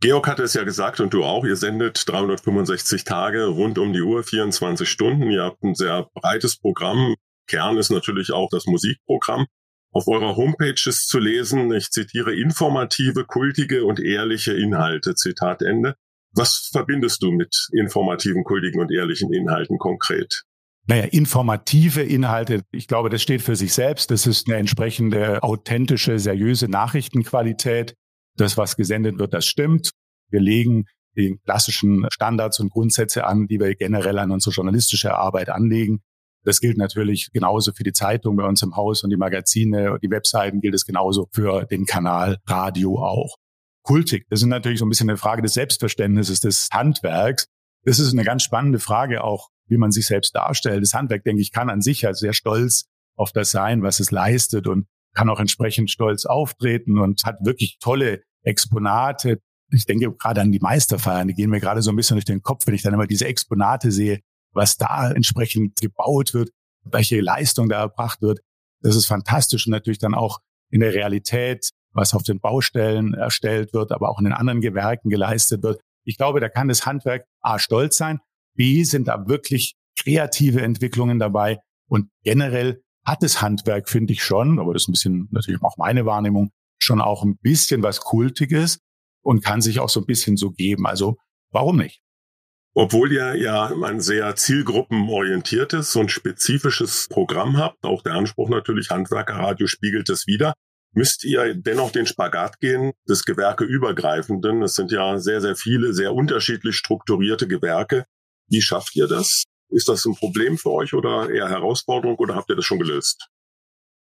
Georg 0.00 0.28
hatte 0.28 0.44
es 0.44 0.54
ja 0.54 0.62
gesagt 0.62 1.00
und 1.00 1.12
du 1.12 1.24
auch, 1.24 1.44
ihr 1.44 1.56
sendet 1.56 2.08
365 2.08 3.02
Tage 3.02 3.46
rund 3.46 3.78
um 3.78 3.92
die 3.92 4.02
Uhr, 4.02 4.22
24 4.22 4.88
Stunden. 4.88 5.28
Ihr 5.30 5.42
habt 5.42 5.62
ein 5.64 5.74
sehr 5.74 6.08
breites 6.14 6.56
Programm. 6.56 7.16
Kern 7.48 7.78
ist 7.78 7.90
natürlich 7.90 8.30
auch 8.30 8.48
das 8.50 8.66
Musikprogramm. 8.66 9.46
Auf 9.90 10.06
eurer 10.06 10.36
Homepage 10.36 10.80
ist 10.86 11.08
zu 11.08 11.18
lesen, 11.18 11.72
ich 11.72 11.90
zitiere, 11.90 12.32
informative, 12.32 13.24
kultige 13.24 13.84
und 13.84 13.98
ehrliche 13.98 14.52
Inhalte, 14.52 15.14
Zitat 15.14 15.62
Ende. 15.62 15.96
Was 16.38 16.70
verbindest 16.72 17.22
du 17.22 17.32
mit 17.32 17.68
informativen, 17.72 18.44
kultigen 18.44 18.80
und 18.80 18.92
ehrlichen 18.92 19.32
Inhalten 19.32 19.76
konkret? 19.78 20.44
Naja, 20.86 21.04
informative 21.04 22.02
Inhalte, 22.02 22.62
ich 22.70 22.86
glaube, 22.86 23.10
das 23.10 23.20
steht 23.20 23.42
für 23.42 23.56
sich 23.56 23.74
selbst. 23.74 24.10
Das 24.10 24.26
ist 24.26 24.48
eine 24.48 24.56
entsprechende 24.56 25.42
authentische, 25.42 26.18
seriöse 26.18 26.68
Nachrichtenqualität 26.68 27.94
das, 28.36 28.56
was 28.56 28.76
gesendet 28.76 29.18
wird, 29.18 29.34
das 29.34 29.46
stimmt. 29.46 29.90
Wir 30.30 30.40
legen 30.40 30.84
die 31.16 31.38
klassischen 31.44 32.06
Standards 32.10 32.60
und 32.60 32.70
Grundsätze 32.70 33.26
an, 33.26 33.48
die 33.48 33.58
wir 33.58 33.74
generell 33.74 34.18
an 34.18 34.30
unsere 34.30 34.54
journalistische 34.54 35.14
Arbeit 35.14 35.48
anlegen. 35.48 36.00
Das 36.44 36.60
gilt 36.60 36.78
natürlich 36.78 37.30
genauso 37.32 37.72
für 37.72 37.82
die 37.82 37.92
Zeitung 37.92 38.36
bei 38.36 38.44
uns 38.44 38.62
im 38.62 38.76
Haus 38.76 39.02
und 39.02 39.10
die 39.10 39.16
Magazine 39.16 39.92
und 39.92 40.02
die 40.02 40.10
Webseiten 40.10 40.60
gilt 40.60 40.74
es 40.74 40.86
genauso 40.86 41.28
für 41.32 41.64
den 41.64 41.84
Kanal 41.84 42.38
Radio 42.46 43.02
auch. 43.02 43.36
Kultig, 43.88 44.26
das 44.28 44.42
ist 44.42 44.46
natürlich 44.48 44.80
so 44.80 44.84
ein 44.84 44.90
bisschen 44.90 45.08
eine 45.08 45.16
Frage 45.16 45.40
des 45.40 45.54
Selbstverständnisses 45.54 46.40
des 46.40 46.68
Handwerks. 46.70 47.46
Das 47.84 47.98
ist 47.98 48.12
eine 48.12 48.22
ganz 48.22 48.42
spannende 48.42 48.80
Frage 48.80 49.24
auch, 49.24 49.48
wie 49.66 49.78
man 49.78 49.92
sich 49.92 50.06
selbst 50.06 50.34
darstellt. 50.34 50.82
Das 50.82 50.92
Handwerk, 50.92 51.24
denke 51.24 51.40
ich, 51.40 51.52
kann 51.52 51.70
an 51.70 51.80
sich 51.80 52.02
ja 52.02 52.12
sehr 52.12 52.34
stolz 52.34 52.84
auf 53.16 53.32
das 53.32 53.50
sein, 53.50 53.82
was 53.82 53.98
es 53.98 54.10
leistet 54.10 54.66
und 54.66 54.88
kann 55.14 55.30
auch 55.30 55.40
entsprechend 55.40 55.90
stolz 55.90 56.26
auftreten 56.26 56.98
und 56.98 57.24
hat 57.24 57.38
wirklich 57.46 57.78
tolle 57.80 58.20
Exponate. 58.42 59.40
Ich 59.72 59.86
denke 59.86 60.12
gerade 60.12 60.42
an 60.42 60.52
die 60.52 60.60
Meisterfeiern, 60.60 61.26
die 61.26 61.32
gehen 61.32 61.48
mir 61.48 61.60
gerade 61.60 61.80
so 61.80 61.88
ein 61.88 61.96
bisschen 61.96 62.16
durch 62.16 62.26
den 62.26 62.42
Kopf, 62.42 62.66
wenn 62.66 62.74
ich 62.74 62.82
dann 62.82 62.92
immer 62.92 63.06
diese 63.06 63.26
Exponate 63.26 63.90
sehe, 63.90 64.20
was 64.52 64.76
da 64.76 65.10
entsprechend 65.10 65.80
gebaut 65.80 66.34
wird, 66.34 66.50
welche 66.84 67.22
Leistung 67.22 67.70
da 67.70 67.80
erbracht 67.80 68.20
wird. 68.20 68.40
Das 68.82 68.96
ist 68.96 69.06
fantastisch 69.06 69.66
und 69.66 69.70
natürlich 69.70 69.98
dann 69.98 70.12
auch 70.12 70.40
in 70.68 70.80
der 70.80 70.92
Realität, 70.92 71.70
was 71.92 72.14
auf 72.14 72.22
den 72.22 72.40
Baustellen 72.40 73.14
erstellt 73.14 73.72
wird, 73.72 73.92
aber 73.92 74.10
auch 74.10 74.18
in 74.18 74.24
den 74.24 74.34
anderen 74.34 74.60
Gewerken 74.60 75.10
geleistet 75.10 75.62
wird. 75.62 75.80
Ich 76.04 76.16
glaube, 76.16 76.40
da 76.40 76.48
kann 76.48 76.68
das 76.68 76.86
Handwerk 76.86 77.24
A 77.40 77.58
stolz 77.58 77.96
sein, 77.96 78.20
B 78.54 78.82
sind 78.84 79.08
da 79.08 79.28
wirklich 79.28 79.76
kreative 79.98 80.62
Entwicklungen 80.62 81.18
dabei 81.18 81.58
und 81.88 82.10
generell 82.22 82.82
hat 83.04 83.22
das 83.22 83.40
Handwerk, 83.40 83.88
finde 83.88 84.12
ich 84.12 84.22
schon, 84.22 84.58
aber 84.58 84.74
das 84.74 84.82
ist 84.82 84.88
ein 84.88 84.92
bisschen 84.92 85.28
natürlich 85.30 85.62
auch 85.62 85.76
meine 85.76 86.04
Wahrnehmung, 86.06 86.50
schon 86.78 87.00
auch 87.00 87.24
ein 87.24 87.38
bisschen 87.38 87.82
was 87.82 88.00
Kultiges 88.00 88.80
und 89.22 89.44
kann 89.44 89.62
sich 89.62 89.80
auch 89.80 89.88
so 89.88 90.00
ein 90.00 90.06
bisschen 90.06 90.36
so 90.36 90.50
geben. 90.50 90.86
Also 90.86 91.16
warum 91.50 91.78
nicht? 91.78 92.02
Obwohl 92.74 93.12
ihr 93.12 93.34
ja 93.34 93.72
ein 93.82 94.00
sehr 94.00 94.36
zielgruppenorientiertes 94.36 95.96
und 95.96 96.10
spezifisches 96.10 97.08
Programm 97.08 97.56
habt, 97.56 97.84
auch 97.84 98.02
der 98.02 98.12
Anspruch 98.12 98.48
natürlich 98.50 98.90
Handwerkerradio 98.90 99.66
spiegelt 99.66 100.08
es 100.10 100.26
wieder, 100.26 100.54
müsst 100.92 101.24
ihr 101.24 101.54
dennoch 101.54 101.90
den 101.90 102.06
Spagat 102.06 102.60
gehen 102.60 102.92
des 103.08 103.24
Gewerkeübergreifenden. 103.24 104.62
Es 104.62 104.74
sind 104.74 104.90
ja 104.90 105.18
sehr, 105.18 105.40
sehr 105.40 105.56
viele, 105.56 105.92
sehr 105.92 106.14
unterschiedlich 106.14 106.76
strukturierte 106.76 107.46
Gewerke. 107.46 108.04
Wie 108.48 108.62
schafft 108.62 108.96
ihr 108.96 109.06
das? 109.06 109.44
Ist 109.70 109.88
das 109.88 110.04
ein 110.06 110.14
Problem 110.14 110.56
für 110.56 110.70
euch 110.70 110.94
oder 110.94 111.30
eher 111.30 111.48
Herausforderung 111.48 112.16
oder 112.16 112.34
habt 112.34 112.50
ihr 112.50 112.56
das 112.56 112.64
schon 112.64 112.78
gelöst? 112.78 113.28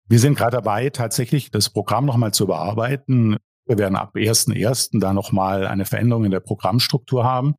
Wir 0.07 0.19
sind 0.19 0.35
gerade 0.35 0.57
dabei, 0.57 0.89
tatsächlich 0.89 1.51
das 1.51 1.69
Programm 1.69 2.05
nochmal 2.05 2.33
zu 2.33 2.45
überarbeiten. 2.45 3.37
Wir 3.65 3.77
werden 3.77 3.95
ab 3.95 4.15
1.1. 4.15 4.99
da 4.99 5.13
nochmal 5.13 5.67
eine 5.67 5.85
Veränderung 5.85 6.25
in 6.25 6.31
der 6.31 6.39
Programmstruktur 6.39 7.23
haben. 7.23 7.55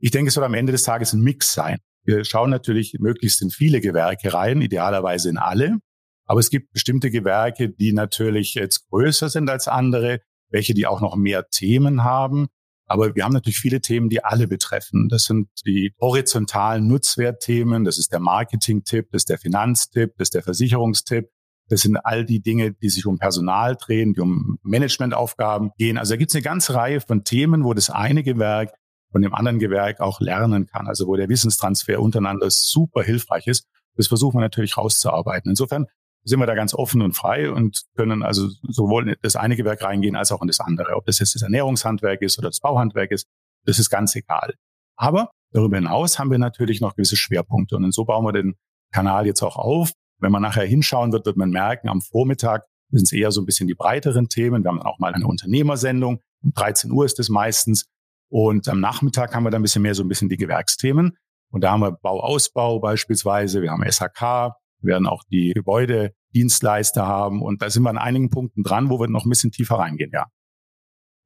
Ich 0.00 0.12
denke, 0.12 0.28
es 0.28 0.34
soll 0.34 0.44
am 0.44 0.54
Ende 0.54 0.72
des 0.72 0.84
Tages 0.84 1.12
ein 1.12 1.20
Mix 1.20 1.52
sein. 1.52 1.78
Wir 2.04 2.24
schauen 2.24 2.50
natürlich 2.50 2.94
möglichst 3.00 3.42
in 3.42 3.50
viele 3.50 3.80
Gewerke 3.80 4.32
rein, 4.32 4.62
idealerweise 4.62 5.28
in 5.28 5.38
alle. 5.38 5.78
Aber 6.28 6.40
es 6.40 6.50
gibt 6.50 6.72
bestimmte 6.72 7.10
Gewerke, 7.10 7.70
die 7.70 7.92
natürlich 7.92 8.54
jetzt 8.54 8.88
größer 8.90 9.30
sind 9.30 9.48
als 9.48 9.66
andere, 9.66 10.20
welche 10.50 10.74
die 10.74 10.86
auch 10.86 11.00
noch 11.00 11.16
mehr 11.16 11.48
Themen 11.48 12.04
haben. 12.04 12.48
Aber 12.86 13.14
wir 13.14 13.24
haben 13.24 13.32
natürlich 13.32 13.58
viele 13.58 13.80
Themen, 13.80 14.08
die 14.08 14.24
alle 14.24 14.46
betreffen. 14.46 15.08
Das 15.08 15.24
sind 15.24 15.48
die 15.66 15.92
horizontalen 16.00 16.86
Nutzwertthemen, 16.86 17.84
das 17.84 17.98
ist 17.98 18.12
der 18.12 18.20
Marketing-Tipp, 18.20 19.08
das 19.10 19.22
ist 19.22 19.30
der 19.30 19.38
Finanztipp, 19.38 20.12
das 20.16 20.26
ist 20.26 20.34
der 20.34 20.42
Versicherungstipp, 20.42 21.28
das 21.68 21.82
sind 21.82 21.96
all 21.96 22.24
die 22.24 22.40
Dinge, 22.40 22.72
die 22.72 22.88
sich 22.88 23.04
um 23.06 23.18
Personal 23.18 23.76
drehen, 23.76 24.14
die 24.14 24.20
um 24.20 24.58
Managementaufgaben 24.62 25.70
gehen. 25.76 25.98
Also 25.98 26.14
da 26.14 26.16
gibt 26.16 26.30
es 26.30 26.34
eine 26.34 26.42
ganze 26.42 26.74
Reihe 26.74 27.00
von 27.00 27.24
Themen, 27.24 27.64
wo 27.64 27.74
das 27.74 27.90
eine 27.90 28.22
Gewerk 28.22 28.72
von 29.12 29.22
dem 29.22 29.34
anderen 29.34 29.58
Gewerk 29.58 30.00
auch 30.00 30.20
lernen 30.20 30.66
kann. 30.66 30.86
Also 30.86 31.06
wo 31.06 31.16
der 31.16 31.28
Wissenstransfer 31.28 32.00
untereinander 32.00 32.50
super 32.50 33.02
hilfreich 33.02 33.46
ist. 33.46 33.66
Das 33.96 34.06
versuchen 34.06 34.36
wir 34.36 34.42
natürlich 34.42 34.76
rauszuarbeiten. 34.76 35.50
Insofern 35.50 35.86
sind 36.24 36.40
wir 36.40 36.46
da 36.46 36.54
ganz 36.54 36.74
offen 36.74 37.02
und 37.02 37.16
frei 37.16 37.50
und 37.50 37.84
können 37.96 38.22
also 38.22 38.48
sowohl 38.62 39.08
in 39.08 39.16
das 39.22 39.36
eine 39.36 39.56
Gewerk 39.56 39.82
reingehen 39.82 40.16
als 40.16 40.32
auch 40.32 40.42
in 40.42 40.48
das 40.48 40.60
andere. 40.60 40.96
Ob 40.96 41.06
das 41.06 41.18
jetzt 41.18 41.34
das 41.34 41.42
Ernährungshandwerk 41.42 42.22
ist 42.22 42.38
oder 42.38 42.48
das 42.48 42.60
Bauhandwerk 42.60 43.10
ist, 43.10 43.26
das 43.64 43.78
ist 43.78 43.90
ganz 43.90 44.14
egal. 44.14 44.54
Aber 44.96 45.30
darüber 45.52 45.76
hinaus 45.76 46.18
haben 46.18 46.30
wir 46.30 46.38
natürlich 46.38 46.80
noch 46.80 46.94
gewisse 46.96 47.16
Schwerpunkte 47.16 47.76
und 47.76 47.92
so 47.92 48.04
bauen 48.04 48.24
wir 48.24 48.32
den 48.32 48.56
Kanal 48.92 49.26
jetzt 49.26 49.42
auch 49.42 49.56
auf, 49.56 49.92
wenn 50.20 50.32
man 50.32 50.42
nachher 50.42 50.64
hinschauen 50.64 51.12
wird, 51.12 51.26
wird 51.26 51.36
man 51.36 51.50
merken, 51.50 51.88
am 51.88 52.00
Vormittag 52.00 52.64
sind 52.90 53.04
es 53.04 53.12
eher 53.12 53.30
so 53.30 53.40
ein 53.40 53.46
bisschen 53.46 53.68
die 53.68 53.74
breiteren 53.74 54.28
Themen. 54.28 54.64
Wir 54.64 54.70
haben 54.70 54.78
dann 54.78 54.86
auch 54.86 54.98
mal 54.98 55.12
eine 55.14 55.26
Unternehmersendung. 55.26 56.20
Um 56.42 56.52
13 56.52 56.90
Uhr 56.90 57.04
ist 57.04 57.18
es 57.18 57.28
meistens. 57.28 57.86
Und 58.30 58.68
am 58.68 58.80
Nachmittag 58.80 59.34
haben 59.34 59.44
wir 59.44 59.50
dann 59.50 59.60
ein 59.60 59.62
bisschen 59.62 59.82
mehr 59.82 59.94
so 59.94 60.02
ein 60.02 60.08
bisschen 60.08 60.28
die 60.28 60.36
Gewerksthemen. 60.36 61.16
Und 61.50 61.62
da 61.62 61.72
haben 61.72 61.80
wir 61.80 61.92
Bauausbau 61.92 62.80
beispielsweise. 62.80 63.62
Wir 63.62 63.70
haben 63.70 63.84
SHK. 63.84 64.54
Wir 64.80 64.92
werden 64.92 65.06
auch 65.06 65.22
die 65.30 65.52
Gebäudedienstleister 65.54 67.06
haben. 67.06 67.42
Und 67.42 67.62
da 67.62 67.70
sind 67.70 67.82
wir 67.82 67.90
an 67.90 67.98
einigen 67.98 68.30
Punkten 68.30 68.62
dran, 68.62 68.90
wo 68.90 69.00
wir 69.00 69.08
noch 69.08 69.24
ein 69.24 69.30
bisschen 69.30 69.50
tiefer 69.50 69.76
reingehen, 69.76 70.10
ja. 70.12 70.26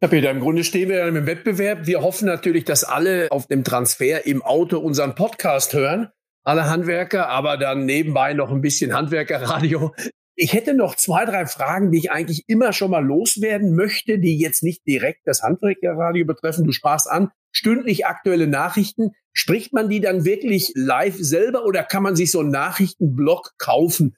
Herr 0.00 0.09
Peter, 0.09 0.30
im 0.30 0.40
Grunde 0.40 0.64
stehen 0.64 0.88
wir 0.88 1.06
im 1.06 1.26
Wettbewerb. 1.26 1.87
Wir 1.87 2.02
hoffen 2.02 2.26
natürlich, 2.26 2.64
dass 2.64 2.82
alle 2.82 3.28
auf 3.30 3.47
dem 3.47 3.62
Transfer 3.62 4.26
im 4.26 4.42
Auto 4.42 4.78
unseren 4.78 5.14
Podcast 5.14 5.75
hören 5.75 6.09
alle 6.44 6.68
Handwerker, 6.68 7.28
aber 7.28 7.56
dann 7.56 7.85
nebenbei 7.85 8.35
noch 8.35 8.50
ein 8.50 8.61
bisschen 8.61 8.94
Handwerkerradio. 8.94 9.94
Ich 10.35 10.55
hätte 10.55 10.75
noch 10.75 10.97
zwei, 10.97 11.25
drei 11.27 11.47
Fragen, 11.47 11.91
die 11.91 11.99
ich 11.99 12.11
eigentlich 12.11 12.45
immer 12.49 12.73
schon 12.73 12.91
mal 12.91 13.05
loswerden 13.05 13.75
möchte, 13.75 14.19
die 14.19 14.39
jetzt 14.39 14.62
nicht 14.62 14.87
direkt 14.87 15.27
das 15.27 15.43
Handwerkerradio 15.43 16.25
betreffen. 16.25 16.65
Du 16.65 16.73
sprachst 16.73 17.09
an, 17.09 17.31
stündlich 17.51 18.07
aktuelle 18.07 18.47
Nachrichten. 18.47 19.11
Spricht 19.35 19.73
man 19.73 19.89
die 19.89 20.01
dann 20.01 20.25
wirklich 20.25 20.73
live 20.75 21.17
selber 21.19 21.65
oder 21.65 21.83
kann 21.83 22.03
man 22.03 22.17
sich 22.17 22.31
so 22.31 22.41
einen 22.41 22.51
Nachrichtenblock 22.51 23.53
kaufen? 23.59 24.17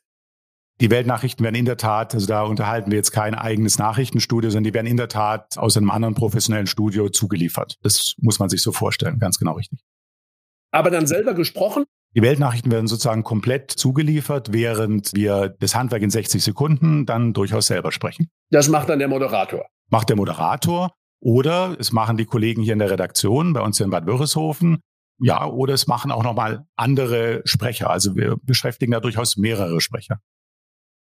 Die 0.81 0.91
Weltnachrichten 0.91 1.45
werden 1.45 1.55
in 1.55 1.67
der 1.67 1.77
Tat, 1.77 2.15
also 2.15 2.27
da 2.27 2.43
unterhalten 2.43 2.91
wir 2.91 2.97
jetzt 2.97 3.13
kein 3.13 3.35
eigenes 3.37 3.79
Nachrichtenstudio, 3.79 4.51
sondern 4.51 4.65
die 4.65 4.75
werden 4.75 4.89
in 4.89 4.97
der 4.97 5.09
Tat 5.09 5.57
aus 5.57 5.77
einem 5.77 5.91
anderen 5.91 6.15
professionellen 6.15 6.67
Studio 6.67 7.09
zugeliefert. 7.09 7.77
Das 7.83 8.15
muss 8.19 8.41
man 8.41 8.49
sich 8.49 8.61
so 8.61 8.73
vorstellen, 8.73 9.21
ganz 9.21 9.39
genau 9.39 9.53
richtig. 9.53 9.79
Aber 10.73 10.91
dann 10.91 11.07
selber 11.07 11.35
gesprochen? 11.35 11.85
Die 12.17 12.23
Weltnachrichten 12.23 12.71
werden 12.71 12.87
sozusagen 12.87 13.25
komplett 13.25 13.73
zugeliefert, 13.73 14.53
während 14.53 15.13
wir 15.15 15.55
das 15.59 15.75
Handwerk 15.75 16.03
in 16.03 16.11
60 16.11 16.43
Sekunden 16.43 17.07
dann 17.07 17.33
durchaus 17.33 17.67
selber 17.67 17.91
sprechen. 17.91 18.29
Das 18.51 18.69
macht 18.69 18.89
dann 18.89 19.01
der 19.01 19.09
Moderator. 19.09 19.67
Macht 19.91 20.09
der 20.11 20.17
Moderator. 20.17 20.93
Oder 21.21 21.77
es 21.81 21.91
machen 21.91 22.17
die 22.17 22.27
Kollegen 22.27 22.63
hier 22.63 22.75
in 22.75 22.79
der 22.79 22.91
Redaktion 22.91 23.53
bei 23.53 23.63
uns 23.63 23.81
in 23.81 23.91
Bad 23.91 24.07
Wörishofen. 24.07 24.79
Ja, 25.21 25.47
oder 25.47 25.75
es 25.75 25.87
machen 25.87 26.13
auch 26.13 26.23
nochmal 26.23 26.67
andere 26.77 27.41
Sprecher. 27.45 27.91
Also 27.91 28.15
wir 28.15 28.37
beschäftigen 28.43 28.93
da 28.93 29.01
durchaus 29.01 29.37
mehrere 29.37 29.81
Sprecher. 29.81 30.21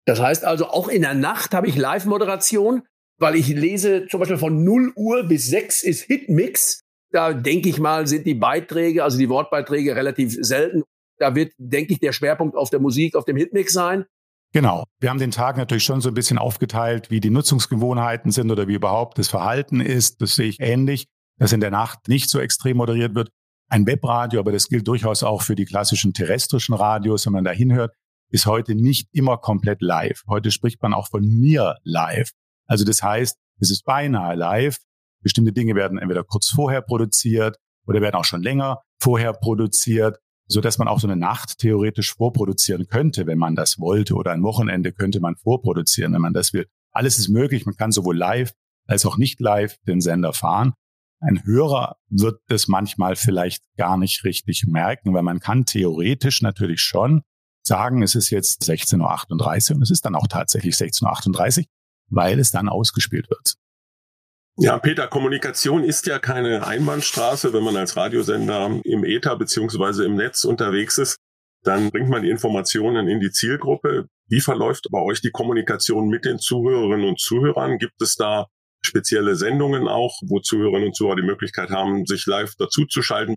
Das 0.07 0.21
heißt 0.21 0.45
also, 0.45 0.69
auch 0.69 0.89
in 0.89 1.03
der 1.03 1.15
Nacht 1.15 1.55
habe 1.55 1.67
ich 1.67 1.77
Live-Moderation, 1.77 2.83
weil 3.19 3.37
ich 3.37 3.49
lese 3.49 4.07
zum 4.07 4.21
Beispiel 4.21 4.39
von 4.39 4.63
0 4.63 4.93
Uhr 4.97 5.25
bis 5.25 5.49
6 5.49 5.83
ist 5.83 6.03
Hitmix. 6.03 6.81
Da 7.11 7.33
denke 7.33 7.69
ich 7.69 7.79
mal, 7.79 8.07
sind 8.07 8.27
die 8.27 8.35
Beiträge, 8.35 9.05
also 9.05 9.19
die 9.19 9.29
Wortbeiträge 9.29 9.97
relativ 9.97 10.37
selten. 10.41 10.83
Da 11.19 11.35
wird, 11.35 11.53
denke 11.59 11.93
ich, 11.93 12.01
der 12.01 12.13
Schwerpunkt 12.13 12.57
auf 12.57 12.71
der 12.71 12.81
Musik, 12.81 13.15
auf 13.15 13.25
dem 13.25 13.37
Hitmix 13.37 13.73
sein. 13.73 14.05
Genau. 14.53 14.85
Wir 15.01 15.11
haben 15.11 15.19
den 15.19 15.33
Tag 15.33 15.57
natürlich 15.57 15.85
schon 15.85 16.01
so 16.01 16.09
ein 16.09 16.15
bisschen 16.15 16.39
aufgeteilt, 16.39 17.11
wie 17.11 17.21
die 17.21 17.31
Nutzungsgewohnheiten 17.31 18.31
sind 18.31 18.51
oder 18.51 18.69
wie 18.69 18.75
überhaupt 18.75 19.19
das 19.19 19.29
Verhalten 19.29 19.81
ist. 19.81 20.23
Das 20.23 20.37
sehe 20.37 20.47
ich 20.47 20.61
ähnlich, 20.61 21.07
dass 21.39 21.53
in 21.53 21.61
der 21.61 21.73
Nacht 21.73 22.07
nicht 22.09 22.31
so 22.31 22.39
extrem 22.39 22.77
moderiert 22.77 23.15
wird. 23.15 23.31
Ein 23.69 23.87
Webradio, 23.87 24.39
aber 24.39 24.53
das 24.53 24.69
gilt 24.69 24.87
durchaus 24.87 25.23
auch 25.23 25.43
für 25.43 25.57
die 25.57 25.65
klassischen 25.65 26.13
terrestrischen 26.13 26.75
Radios, 26.75 27.27
wenn 27.27 27.33
man 27.33 27.45
da 27.45 27.51
hinhört, 27.51 27.95
ist 28.31 28.47
heute 28.47 28.75
nicht 28.75 29.09
immer 29.13 29.39
komplett 29.39 29.81
live. 29.83 30.23
Heute 30.29 30.51
spricht 30.51 30.83
man 30.83 30.95
auch 30.95 31.09
von 31.09 31.25
mir 31.25 31.77
live. 31.83 32.31
Also 32.67 32.85
das 32.85 33.03
heißt, 33.03 33.37
es 33.61 33.71
ist 33.71 33.85
beinahe 33.85 34.37
live. 34.37 34.79
Bestimmte 35.21 35.53
Dinge 35.53 35.75
werden 35.75 35.99
entweder 35.99 36.23
kurz 36.25 36.49
vorher 36.49 36.83
produziert 36.83 37.57
oder 37.87 38.01
werden 38.01 38.17
auch 38.17 38.25
schon 38.25 38.43
länger 38.43 38.83
vorher 39.01 39.33
produziert, 39.33 40.19
so 40.47 40.61
dass 40.61 40.79
man 40.79 40.89
auch 40.89 41.01
so 41.01 41.07
eine 41.07 41.17
Nacht 41.17 41.59
theoretisch 41.59 42.15
vorproduzieren 42.15 42.87
könnte, 42.87 43.27
wenn 43.27 43.39
man 43.39 43.55
das 43.55 43.79
wollte, 43.79 44.15
oder 44.15 44.33
ein 44.33 44.43
Wochenende 44.43 44.93
könnte 44.93 45.21
man 45.21 45.37
vorproduzieren, 45.37 46.13
wenn 46.13 46.21
man 46.21 46.35
das 46.35 46.53
will. 46.53 46.67
Alles 46.93 47.19
ist 47.19 47.29
möglich. 47.29 47.67
Man 47.67 47.77
kann 47.77 47.93
sowohl 47.93 48.17
live 48.17 48.53
als 48.87 49.07
auch 49.07 49.17
nicht 49.17 49.41
live 49.41 49.77
den 49.87 50.01
Sender 50.01 50.33
fahren. 50.33 50.75
Ein 51.21 51.43
Hörer 51.45 51.97
wird 52.09 52.41
das 52.49 52.69
manchmal 52.69 53.17
vielleicht 53.17 53.65
gar 53.77 53.97
nicht 53.97 54.25
richtig 54.25 54.67
merken, 54.67 55.15
weil 55.15 55.23
man 55.23 55.41
kann 55.41 55.65
theoretisch 55.65 56.43
natürlich 56.43 56.81
schon 56.81 57.23
sagen, 57.67 58.03
es 58.03 58.15
ist 58.15 58.31
jetzt 58.31 58.63
16.38 58.63 59.71
Uhr 59.71 59.77
und 59.77 59.83
es 59.83 59.91
ist 59.91 60.05
dann 60.05 60.15
auch 60.15 60.27
tatsächlich 60.27 60.75
16.38 60.75 61.61
Uhr, 61.61 61.65
weil 62.11 62.39
es 62.39 62.51
dann 62.51 62.69
ausgespielt 62.69 63.31
wird. 63.31 63.55
Ja, 64.57 64.79
Peter, 64.79 65.09
Kommunikation 65.09 65.83
ist 65.83 66.07
ja 66.07 66.21
keine 66.21 66.65
Einbahnstraße. 66.67 67.53
Wenn 67.53 67.65
man 67.65 67.77
als 67.77 67.97
Radiosender 67.97 68.81
im 68.85 69.05
Ether 69.05 69.37
beziehungsweise 69.37 70.05
im 70.05 70.15
Netz 70.15 70.45
unterwegs 70.45 70.99
ist, 70.99 71.19
dann 71.65 71.91
bringt 71.91 72.09
man 72.09 72.23
die 72.23 72.31
Informationen 72.31 73.09
in 73.09 73.21
die 73.21 73.31
Zielgruppe. 73.31 74.07
Wie 74.29 74.41
verläuft 74.41 74.87
bei 74.93 75.01
euch 75.01 75.21
die 75.21 75.31
Kommunikation 75.31 76.09
mit 76.09 76.25
den 76.25 76.39
Zuhörerinnen 76.39 77.09
und 77.09 77.19
Zuhörern? 77.19 77.79
Gibt 77.79 78.01
es 78.01 78.15
da 78.15 78.47
spezielle 78.85 79.35
Sendungen 79.35 79.89
auch, 79.89 80.21
wo 80.27 80.39
Zuhörerinnen 80.41 80.89
und 80.89 80.97
Zuhörer 80.97 81.17
die 81.17 81.27
Möglichkeit 81.27 81.71
haben, 81.71 82.07
sich 82.07 82.27
live 82.27 82.55
dazuzuschalten? 82.57 83.37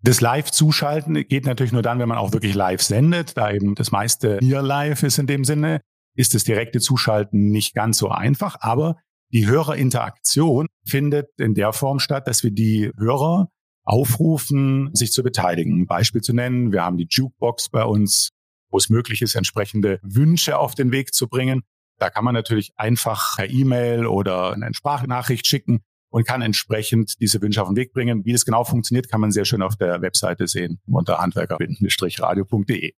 Das 0.00 0.20
Live-Zuschalten 0.20 1.14
geht 1.26 1.44
natürlich 1.44 1.72
nur 1.72 1.82
dann, 1.82 1.98
wenn 1.98 2.08
man 2.08 2.18
auch 2.18 2.32
wirklich 2.32 2.54
live 2.54 2.82
sendet, 2.82 3.36
da 3.36 3.50
eben 3.50 3.74
das 3.74 3.90
meiste 3.90 4.38
hier 4.40 4.62
live 4.62 5.02
ist 5.02 5.18
in 5.18 5.26
dem 5.26 5.44
Sinne, 5.44 5.80
ist 6.14 6.34
das 6.34 6.44
direkte 6.44 6.80
Zuschalten 6.80 7.50
nicht 7.50 7.74
ganz 7.74 7.98
so 7.98 8.08
einfach, 8.08 8.56
aber 8.60 8.96
die 9.32 9.46
Hörerinteraktion 9.46 10.68
findet 10.84 11.28
in 11.38 11.54
der 11.54 11.72
Form 11.72 11.98
statt, 11.98 12.26
dass 12.26 12.42
wir 12.42 12.50
die 12.50 12.90
Hörer 12.96 13.48
aufrufen, 13.84 14.90
sich 14.94 15.12
zu 15.12 15.22
beteiligen. 15.22 15.82
Ein 15.82 15.86
Beispiel 15.86 16.20
zu 16.20 16.34
nennen, 16.34 16.72
wir 16.72 16.84
haben 16.84 16.98
die 16.98 17.06
Jukebox 17.08 17.70
bei 17.70 17.84
uns, 17.84 18.30
wo 18.70 18.76
es 18.76 18.90
möglich 18.90 19.22
ist, 19.22 19.34
entsprechende 19.34 19.98
Wünsche 20.02 20.58
auf 20.58 20.74
den 20.74 20.92
Weg 20.92 21.14
zu 21.14 21.28
bringen. 21.28 21.62
Da 21.98 22.10
kann 22.10 22.24
man 22.24 22.34
natürlich 22.34 22.72
einfach 22.76 23.36
per 23.36 23.48
E-Mail 23.48 24.06
oder 24.06 24.52
eine 24.52 24.74
Sprachnachricht 24.74 25.46
schicken 25.46 25.80
und 26.10 26.26
kann 26.26 26.42
entsprechend 26.42 27.20
diese 27.20 27.40
Wünsche 27.40 27.62
auf 27.62 27.68
den 27.68 27.76
Weg 27.76 27.92
bringen. 27.92 28.24
Wie 28.24 28.32
das 28.32 28.44
genau 28.44 28.64
funktioniert, 28.64 29.10
kann 29.10 29.20
man 29.20 29.32
sehr 29.32 29.44
schön 29.44 29.62
auf 29.62 29.76
der 29.76 30.00
Webseite 30.00 30.46
sehen 30.46 30.80
unter 30.86 31.18
handwerker-radio.de. 31.18 32.92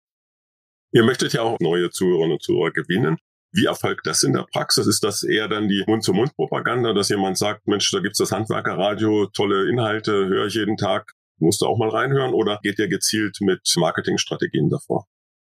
Ihr 0.92 1.04
möchtet 1.04 1.34
ja 1.34 1.44
auch 1.44 1.60
neue 1.60 1.92
Zuhörerinnen 1.92 2.34
und 2.34 2.42
Zuhörer 2.42 2.72
gewinnen. 2.72 3.18
Wie 3.52 3.66
erfolgt 3.66 4.06
das 4.06 4.24
in 4.24 4.34
der 4.34 4.46
Praxis? 4.52 4.86
Ist 4.86 5.04
das 5.04 5.24
eher 5.24 5.48
dann 5.48 5.68
die 5.68 5.84
Mund-zu-Mund-Propaganda, 5.88 6.94
dass 6.94 7.10
jemand 7.10 7.38
sagt, 7.38 7.68
Mensch, 7.68 7.90
da 7.92 8.00
gibt's 8.00 8.20
das 8.20 8.32
Handwerkerradio, 8.32 9.28
tolle 9.34 9.70
Inhalte, 9.70 10.12
höre 10.12 10.46
ich 10.46 10.54
jeden 10.54 10.78
Tag, 10.78 11.14
musst 11.40 11.62
du 11.62 11.66
auch 11.66 11.78
mal 11.78 11.90
reinhören? 11.90 12.34
Oder 12.34 12.60
geht 12.62 12.80
ihr 12.80 12.88
gezielt 12.88 13.38
mit 13.42 13.62
Marketingstrategien 13.76 14.70
davor? 14.70 15.06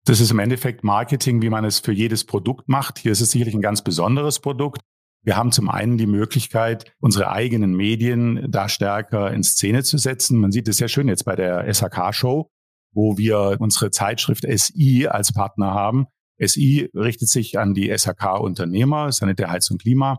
Das 0.05 0.21
ist 0.21 0.31
im 0.31 0.39
Endeffekt 0.39 0.85
Marketing, 0.85 1.43
wie 1.43 1.51
man 1.51 1.65
es 1.65 1.81
für 1.81 1.93
jedes 1.93 2.25
Produkt 2.25 2.69
macht. 2.69 2.99
Hier 2.99 3.13
ist 3.13 3.21
es 3.21 3.31
sicherlich 3.31 3.55
ein 3.55 3.61
ganz 3.61 3.83
besonderes 3.83 4.39
Produkt. 4.39 4.81
Wir 5.23 5.37
haben 5.37 5.53
zum 5.53 5.69
einen 5.69 5.99
die 5.99 6.07
Möglichkeit, 6.07 6.93
unsere 7.01 7.31
eigenen 7.31 7.75
Medien 7.75 8.51
da 8.51 8.69
stärker 8.69 9.33
in 9.33 9.43
Szene 9.43 9.83
zu 9.83 9.99
setzen. 9.99 10.39
Man 10.39 10.53
sieht 10.53 10.69
es 10.69 10.77
sehr 10.77 10.89
schön 10.89 11.09
jetzt 11.09 11.25
bei 11.25 11.37
der 11.37 11.73
SHK-Show, 11.73 12.49
wo 12.95 13.19
wir 13.19 13.57
unsere 13.59 13.91
Zeitschrift 13.91 14.47
SI 14.49 15.09
als 15.09 15.33
Partner 15.33 15.75
haben. 15.75 16.07
SI 16.39 16.91
richtet 16.95 17.29
sich 17.29 17.59
an 17.59 17.75
die 17.75 17.97
SHK-Unternehmer, 17.97 19.13
Sanitär, 19.13 19.51
Heiz 19.51 19.71
und 19.71 19.83
Klima. 19.83 20.19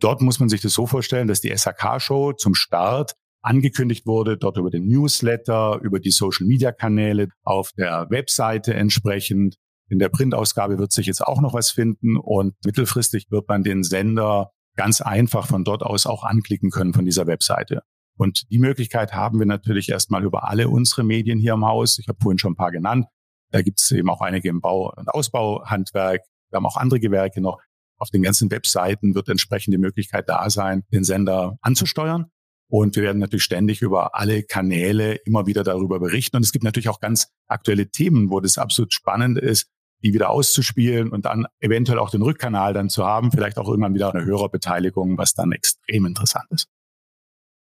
Dort 0.00 0.20
muss 0.20 0.40
man 0.40 0.48
sich 0.48 0.60
das 0.60 0.72
so 0.72 0.86
vorstellen, 0.86 1.28
dass 1.28 1.40
die 1.40 1.56
SHK-Show 1.56 2.32
zum 2.32 2.54
Start 2.54 3.14
angekündigt 3.42 4.06
wurde, 4.06 4.36
dort 4.36 4.56
über 4.56 4.70
den 4.70 4.86
Newsletter, 4.86 5.78
über 5.82 6.00
die 6.00 6.10
Social-Media-Kanäle, 6.10 7.28
auf 7.42 7.72
der 7.76 8.06
Webseite 8.10 8.74
entsprechend. 8.74 9.56
In 9.90 9.98
der 9.98 10.08
Printausgabe 10.08 10.78
wird 10.78 10.92
sich 10.92 11.06
jetzt 11.06 11.20
auch 11.20 11.40
noch 11.40 11.52
was 11.52 11.70
finden 11.70 12.16
und 12.16 12.54
mittelfristig 12.64 13.26
wird 13.30 13.48
man 13.48 13.62
den 13.62 13.82
Sender 13.82 14.50
ganz 14.76 15.00
einfach 15.00 15.46
von 15.46 15.62
dort 15.62 15.82
aus 15.82 16.06
auch 16.06 16.24
anklicken 16.24 16.70
können 16.70 16.94
von 16.94 17.04
dieser 17.04 17.26
Webseite. 17.26 17.82
Und 18.16 18.44
die 18.50 18.58
Möglichkeit 18.58 19.12
haben 19.12 19.38
wir 19.38 19.46
natürlich 19.46 19.90
erstmal 19.90 20.24
über 20.24 20.48
alle 20.48 20.68
unsere 20.68 21.04
Medien 21.04 21.38
hier 21.38 21.52
im 21.52 21.64
Haus. 21.64 21.98
Ich 21.98 22.08
habe 22.08 22.18
vorhin 22.20 22.38
schon 22.38 22.52
ein 22.52 22.56
paar 22.56 22.70
genannt. 22.70 23.06
Da 23.54 23.62
gibt 23.62 23.80
es 23.80 23.92
eben 23.92 24.10
auch 24.10 24.20
einige 24.20 24.48
im 24.48 24.60
Bau- 24.60 24.92
und 24.96 25.08
Ausbauhandwerk. 25.08 26.22
Wir 26.50 26.56
haben 26.56 26.66
auch 26.66 26.76
andere 26.76 26.98
Gewerke 26.98 27.40
noch. 27.40 27.60
Auf 27.98 28.10
den 28.10 28.20
ganzen 28.20 28.50
Webseiten 28.50 29.14
wird 29.14 29.28
entsprechend 29.28 29.72
die 29.72 29.78
Möglichkeit 29.78 30.28
da 30.28 30.50
sein, 30.50 30.82
den 30.92 31.04
Sender 31.04 31.56
anzusteuern. 31.62 32.32
Und 32.68 32.96
wir 32.96 33.04
werden 33.04 33.18
natürlich 33.20 33.44
ständig 33.44 33.80
über 33.80 34.16
alle 34.16 34.42
Kanäle 34.42 35.14
immer 35.24 35.46
wieder 35.46 35.62
darüber 35.62 36.00
berichten. 36.00 36.36
Und 36.36 36.42
es 36.42 36.50
gibt 36.50 36.64
natürlich 36.64 36.88
auch 36.88 36.98
ganz 36.98 37.28
aktuelle 37.46 37.88
Themen, 37.88 38.28
wo 38.28 38.40
das 38.40 38.58
absolut 38.58 38.92
spannend 38.92 39.38
ist, 39.38 39.68
die 40.02 40.12
wieder 40.12 40.30
auszuspielen 40.30 41.12
und 41.12 41.24
dann 41.24 41.46
eventuell 41.60 42.00
auch 42.00 42.10
den 42.10 42.22
Rückkanal 42.22 42.72
dann 42.72 42.88
zu 42.88 43.06
haben, 43.06 43.30
vielleicht 43.30 43.56
auch 43.56 43.68
irgendwann 43.68 43.94
wieder 43.94 44.12
eine 44.12 44.24
Hörerbeteiligung, 44.24 45.16
was 45.16 45.34
dann 45.34 45.52
extrem 45.52 46.06
interessant 46.06 46.46
ist. 46.50 46.66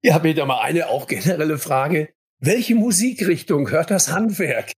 Ja, 0.04 0.20
Peter, 0.20 0.46
mal 0.46 0.60
eine 0.60 0.87
auch 0.88 1.08
generelle 1.08 1.58
Frage. 1.58 2.10
Welche 2.38 2.76
Musikrichtung 2.76 3.70
hört 3.70 3.90
das 3.90 4.12
Handwerk? 4.12 4.70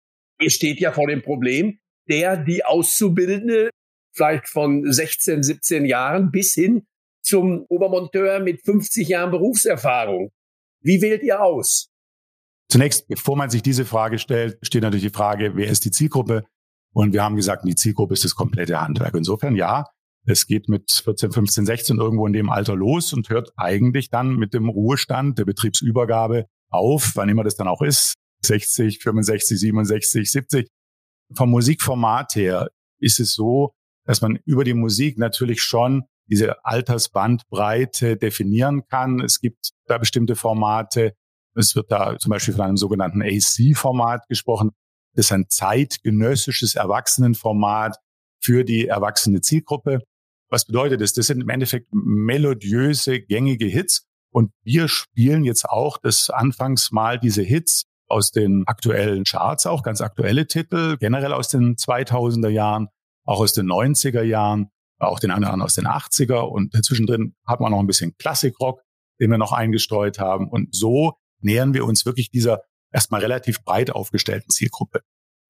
Steht 0.51 0.81
ja 0.81 0.93
vor 0.93 1.07
dem 1.07 1.23
Problem, 1.23 1.79
der 2.09 2.37
die 2.37 2.65
Auszubildende 2.65 3.71
vielleicht 4.15 4.49
von 4.49 4.91
16, 4.91 5.43
17 5.43 5.85
Jahren 5.87 6.31
bis 6.31 6.55
hin 6.55 6.87
zum 7.23 7.65
Obermonteur 7.69 8.41
mit 8.41 8.65
50 8.65 9.09
Jahren 9.09 9.31
Berufserfahrung. 9.31 10.31
Wie 10.83 11.01
wählt 11.01 11.23
ihr 11.23 11.43
aus? 11.43 11.89
Zunächst, 12.69 13.09
bevor 13.09 13.37
man 13.37 13.51
sich 13.51 13.63
diese 13.63 13.85
Frage 13.85 14.19
stellt, 14.19 14.59
steht 14.63 14.83
natürlich 14.83 15.05
die 15.05 15.17
Frage, 15.17 15.53
wer 15.57 15.69
ist 15.69 15.85
die 15.85 15.91
Zielgruppe? 15.91 16.45
Und 16.93 17.13
wir 17.13 17.23
haben 17.23 17.37
gesagt, 17.37 17.65
die 17.67 17.75
Zielgruppe 17.75 18.15
ist 18.15 18.25
das 18.25 18.35
komplette 18.35 18.81
Handwerk. 18.81 19.15
Insofern 19.15 19.57
ja, 19.57 19.87
es 20.27 20.47
geht 20.47 20.69
mit 20.69 20.91
14, 20.91 21.33
15, 21.33 21.67
16 21.67 21.99
irgendwo 21.99 22.27
in 22.27 22.33
dem 22.33 22.51
Alter 22.51 22.77
los 22.77 23.13
und 23.13 23.29
hört 23.31 23.53
eigentlich 23.57 24.11
dann 24.11 24.37
mit 24.37 24.55
dem 24.55 24.69
Ruhestand 24.69 25.39
der 25.39 25.45
Betriebsübergabe 25.45 26.47
auf, 26.71 27.13
wann 27.15 27.29
immer 27.29 27.45
das 27.45 27.57
dann 27.57 27.69
auch 27.69 27.83
ist, 27.83 28.15
60, 28.45 29.03
65, 29.03 29.59
67, 29.59 30.31
70. 30.31 30.69
Vom 31.35 31.51
Musikformat 31.51 32.35
her 32.35 32.71
ist 33.01 33.21
es 33.21 33.35
so, 33.35 33.75
dass 34.07 34.21
man 34.21 34.39
über 34.45 34.65
die 34.65 34.75
Musik 34.75 35.19
natürlich 35.19 35.63
schon 35.63 36.05
diese 36.27 36.65
Altersbandbreite 36.65 38.17
definieren 38.17 38.87
kann. 38.87 39.21
Es 39.21 39.41
gibt 39.41 39.71
da 39.87 39.99
bestimmte 39.99 40.37
Formate. 40.37 41.15
Es 41.55 41.77
wird 41.77 41.91
da 41.91 42.19
zum 42.19 42.31
Beispiel 42.31 42.55
von 42.55 42.65
einem 42.65 42.77
sogenannten 42.77 43.23
AC-Format 43.23 44.27
gesprochen. 44.29 44.71
Das 45.15 45.27
ist 45.27 45.33
ein 45.33 45.47
zeitgenössisches 45.49 46.75
Erwachsenenformat 46.75 47.97
für 48.43 48.65
die 48.65 48.89
erwachsene 48.89 49.41
Zielgruppe. 49.41 50.01
Was 50.51 50.67
bedeutet 50.67 51.01
das? 51.01 51.13
Das 51.13 51.27
sind 51.27 51.41
im 51.41 51.49
Endeffekt 51.49 51.89
melodiöse, 51.93 53.21
gängige 53.21 53.67
Hits. 53.67 54.07
Und 54.31 54.51
wir 54.65 54.89
spielen 54.89 55.45
jetzt 55.45 55.65
auch 55.65 55.99
das 55.99 56.31
anfangs 56.31 56.91
mal 56.91 57.19
diese 57.19 57.43
Hits 57.43 57.85
aus 58.09 58.31
den 58.31 58.65
aktuellen 58.67 59.25
Charts, 59.25 59.67
auch 59.67 59.83
ganz 59.83 60.01
aktuelle 60.01 60.47
Titel, 60.47 60.97
generell 60.99 61.33
aus 61.33 61.49
den 61.49 61.77
2000er 61.77 62.49
Jahren, 62.49 62.89
auch 63.25 63.41
aus 63.41 63.53
den 63.53 63.67
90er 63.67 64.23
Jahren, 64.23 64.71
auch 64.99 65.19
den 65.19 65.31
anderen 65.31 65.63
aus 65.63 65.75
den 65.75 65.87
80er 65.87 66.41
und 66.41 66.73
zwischendrin 66.85 67.35
hat 67.47 67.61
man 67.61 67.73
noch 67.73 67.81
ein 67.81 67.87
bisschen 67.87 68.17
Klassikrock, 68.17 68.81
den 69.21 69.31
wir 69.31 69.39
noch 69.39 69.53
eingestreut 69.53 70.19
haben 70.19 70.49
und 70.49 70.75
so 70.75 71.15
nähern 71.41 71.75
wir 71.75 71.85
uns 71.85 72.07
wirklich 72.07 72.31
dieser 72.31 72.61
erstmal 72.91 73.21
relativ 73.21 73.63
breit 73.65 73.91
aufgestellten 73.91 74.51
Zielgruppe. 74.51 75.03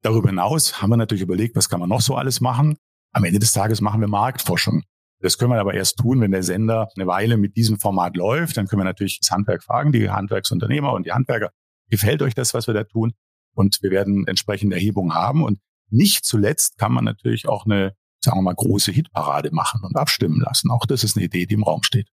Darüber 0.03 0.29
hinaus 0.29 0.83
haben 0.83 0.91
wir 0.91 0.97
natürlich 0.97 1.23
überlegt, 1.23 1.57
was 1.57 1.69
kann 1.69 1.81
man 1.81 1.89
noch 1.89 2.01
so 2.01 2.17
alles 2.17 2.41
machen. 2.41 2.77
Am 3.13 3.25
Ende 3.25 3.39
des 3.39 3.53
Tages 3.53 3.81
machen 3.81 4.01
wir 4.01 4.09
Marktforschung. 4.09 4.83
Das 5.21 5.39
können 5.39 5.53
wir 5.53 5.61
aber 5.61 5.75
erst 5.75 5.99
tun, 5.99 6.21
wenn 6.21 6.33
der 6.33 6.43
Sender 6.43 6.89
eine 6.97 7.07
Weile 7.07 7.39
mit 7.39 7.57
diesem 7.57 7.79
Format 7.79 8.17
läuft. 8.17 8.57
Dann 8.57 8.67
können 8.67 8.81
wir 8.81 8.85
natürlich 8.85 9.21
das 9.21 9.31
Handwerk 9.31 9.63
fragen, 9.63 9.93
die 9.93 10.11
Handwerksunternehmer 10.11 10.93
und 10.93 11.07
die 11.07 11.13
Handwerker. 11.13 11.51
Gefällt 11.95 12.23
euch 12.23 12.35
das, 12.35 12.55
was 12.55 12.67
wir 12.67 12.75
da 12.75 12.83
tun? 12.83 13.13
Und 13.55 13.79
wir 13.81 13.93
werden 13.93 14.27
entsprechende 14.27 14.75
Erhebungen 14.75 15.15
haben. 15.15 15.45
Und 15.45 15.61
nicht 15.91 16.25
zuletzt 16.25 16.77
kann 16.77 16.93
man 16.93 17.05
natürlich 17.05 17.47
auch 17.47 17.67
eine, 17.67 17.95
sagen 18.19 18.39
wir 18.39 18.43
mal, 18.43 18.55
große 18.57 18.91
Hitparade 18.91 19.53
machen 19.53 19.81
und 19.85 19.95
abstimmen 19.95 20.41
lassen. 20.41 20.73
Auch 20.73 20.87
das 20.87 21.05
ist 21.05 21.17
eine 21.17 21.27
Idee, 21.27 21.47
die 21.47 21.55
im 21.55 21.63
Raum 21.63 21.85
steht. 21.85 22.09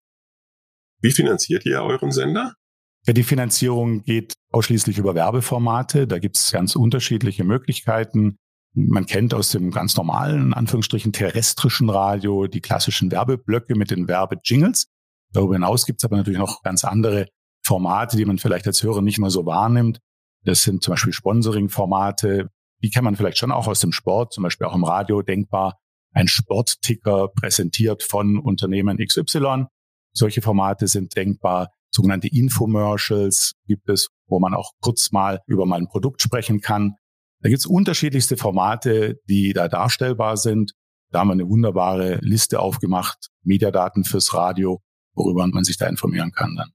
Wie 1.02 1.10
finanziert 1.10 1.66
ihr 1.66 1.82
euren 1.82 2.12
Sender? 2.12 2.54
Ja, 3.08 3.14
die 3.14 3.24
Finanzierung 3.24 4.04
geht 4.04 4.34
ausschließlich 4.52 5.00
über 5.00 5.16
Werbeformate. 5.16 6.06
Da 6.06 6.20
gibt 6.20 6.38
es 6.38 6.52
ganz 6.52 6.76
unterschiedliche 6.76 7.44
Möglichkeiten. 7.44 8.38
Man 8.76 9.08
kennt 9.08 9.34
aus 9.34 9.50
dem 9.50 9.72
ganz 9.72 9.98
normalen, 9.98 10.54
Anführungsstrichen, 10.54 11.12
terrestrischen 11.12 11.90
Radio 11.90 12.46
die 12.46 12.62
klassischen 12.62 13.10
Werbeblöcke 13.10 13.74
mit 13.74 13.90
den 13.90 14.08
Werbejingles. 14.08 14.92
Darüber 15.34 15.56
hinaus 15.56 15.88
gibt 15.88 16.02
es 16.02 16.06
aber 16.06 16.18
natürlich 16.18 16.38
noch 16.38 16.62
ganz 16.62 16.86
andere 16.86 17.30
Formate, 17.64 18.18
die 18.18 18.26
man 18.26 18.38
vielleicht 18.38 18.68
als 18.68 18.84
Hörer 18.84 19.02
nicht 19.02 19.20
mehr 19.20 19.30
so 19.30 19.46
wahrnimmt. 19.46 20.00
Das 20.44 20.64
sind 20.64 20.84
zum 20.84 20.94
Beispiel 20.94 21.14
Sponsoring-Formate. 21.14 22.50
Die 22.84 22.90
kennt 22.90 23.06
man 23.06 23.16
vielleicht 23.16 23.38
schon 23.38 23.52
auch 23.52 23.68
aus 23.68 23.80
dem 23.80 23.92
Sport, 23.92 24.34
zum 24.34 24.44
Beispiel 24.44 24.68
auch 24.68 24.76
im 24.76 24.84
Radio 24.84 25.22
denkbar. 25.22 25.78
Ein 26.14 26.28
Sportticker 26.28 27.30
präsentiert 27.30 28.04
von 28.04 28.38
Unternehmen 28.40 28.98
XY. 28.98 29.66
Solche 30.14 30.42
Formate 30.42 30.88
sind 30.88 31.16
denkbar. 31.16 31.70
Sogenannte 31.94 32.28
Infomercials 32.28 33.54
gibt 33.66 33.90
es, 33.90 34.10
wo 34.28 34.40
man 34.40 34.54
auch 34.54 34.72
kurz 34.82 35.12
mal 35.12 35.42
über 35.46 35.66
mal 35.66 35.78
ein 35.78 35.88
Produkt 35.88 36.22
sprechen 36.22 36.62
kann. 36.62 36.96
Da 37.42 37.50
gibt 37.50 37.60
es 37.60 37.66
unterschiedlichste 37.66 38.38
Formate, 38.38 39.20
die 39.28 39.54
da 39.54 39.68
darstellbar 39.68 40.38
sind. 40.38 40.74
Da 41.12 41.20
haben 41.20 41.30
wir 41.30 41.34
eine 41.34 41.50
wunderbare 41.50 42.20
Liste 42.22 42.60
aufgemacht, 42.60 43.30
Mediadaten 43.44 44.04
fürs 44.04 44.34
Radio, 44.34 44.82
worüber 45.14 45.46
man 45.48 45.64
sich 45.64 45.78
da 45.78 45.88
informieren 45.88 46.32
kann 46.32 46.56
dann. 46.56 46.72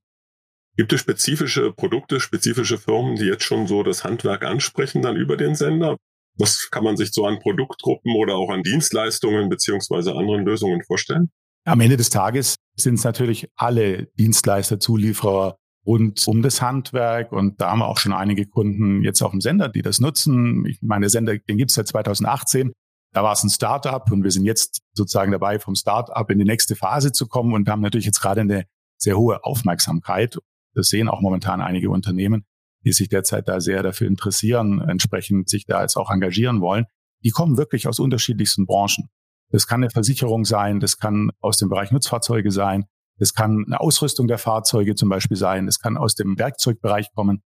Gibt 0.76 0.92
es 0.92 1.00
spezifische 1.00 1.72
Produkte, 1.72 2.20
spezifische 2.20 2.76
Firmen, 2.76 3.16
die 3.16 3.24
jetzt 3.24 3.44
schon 3.44 3.66
so 3.66 3.82
das 3.82 4.04
Handwerk 4.04 4.44
ansprechen, 4.44 5.00
dann 5.00 5.16
über 5.16 5.36
den 5.36 5.54
Sender? 5.54 5.96
Was 6.38 6.68
kann 6.70 6.84
man 6.84 6.98
sich 6.98 7.12
so 7.12 7.24
an 7.26 7.38
Produktgruppen 7.38 8.14
oder 8.14 8.36
auch 8.36 8.50
an 8.50 8.62
Dienstleistungen 8.62 9.48
beziehungsweise 9.48 10.14
anderen 10.14 10.44
Lösungen 10.44 10.82
vorstellen? 10.82 11.30
Am 11.64 11.80
Ende 11.80 11.96
des 11.96 12.10
Tages 12.10 12.56
sind 12.76 12.94
es 12.94 13.04
natürlich 13.04 13.48
alle 13.56 14.08
Dienstleister, 14.18 14.78
Zulieferer 14.78 15.56
rund 15.86 16.22
um 16.26 16.42
das 16.42 16.60
Handwerk. 16.60 17.32
Und 17.32 17.60
da 17.60 17.70
haben 17.70 17.78
wir 17.78 17.88
auch 17.88 17.98
schon 17.98 18.12
einige 18.12 18.46
Kunden 18.46 19.02
jetzt 19.02 19.22
auf 19.22 19.30
dem 19.30 19.40
Sender, 19.40 19.68
die 19.68 19.82
das 19.82 19.98
nutzen. 19.98 20.66
Ich 20.66 20.78
meine, 20.82 21.02
der 21.02 21.10
Sender, 21.10 21.38
den 21.38 21.56
gibt 21.56 21.70
es 21.70 21.76
seit 21.76 21.88
2018. 21.88 22.72
Da 23.14 23.22
war 23.22 23.32
es 23.32 23.42
ein 23.42 23.50
Startup 23.50 24.04
und 24.12 24.22
wir 24.24 24.30
sind 24.30 24.44
jetzt 24.44 24.82
sozusagen 24.92 25.32
dabei, 25.32 25.58
vom 25.58 25.74
Startup 25.74 26.30
in 26.30 26.38
die 26.38 26.44
nächste 26.44 26.76
Phase 26.76 27.12
zu 27.12 27.26
kommen 27.26 27.54
und 27.54 27.68
haben 27.68 27.80
natürlich 27.80 28.04
jetzt 28.04 28.20
gerade 28.20 28.42
eine 28.42 28.66
sehr 28.98 29.16
hohe 29.16 29.42
Aufmerksamkeit. 29.42 30.36
Das 30.76 30.88
sehen 30.88 31.08
auch 31.08 31.22
momentan 31.22 31.60
einige 31.60 31.90
Unternehmen, 31.90 32.44
die 32.84 32.92
sich 32.92 33.08
derzeit 33.08 33.48
da 33.48 33.60
sehr 33.60 33.82
dafür 33.82 34.06
interessieren, 34.06 34.80
entsprechend 34.80 35.48
sich 35.48 35.64
da 35.64 35.82
jetzt 35.82 35.96
auch 35.96 36.10
engagieren 36.10 36.60
wollen. 36.60 36.84
Die 37.24 37.30
kommen 37.30 37.56
wirklich 37.56 37.88
aus 37.88 37.98
unterschiedlichsten 37.98 38.66
Branchen. 38.66 39.08
Das 39.50 39.66
kann 39.66 39.82
eine 39.82 39.90
Versicherung 39.90 40.44
sein, 40.44 40.78
das 40.78 40.98
kann 40.98 41.30
aus 41.40 41.56
dem 41.56 41.70
Bereich 41.70 41.92
Nutzfahrzeuge 41.92 42.50
sein, 42.50 42.84
das 43.18 43.32
kann 43.32 43.64
eine 43.66 43.80
Ausrüstung 43.80 44.26
der 44.26 44.38
Fahrzeuge 44.38 44.94
zum 44.94 45.08
Beispiel 45.08 45.36
sein, 45.36 45.66
das 45.66 45.78
kann 45.78 45.96
aus 45.96 46.14
dem 46.14 46.38
Werkzeugbereich 46.38 47.12
kommen. 47.14 47.42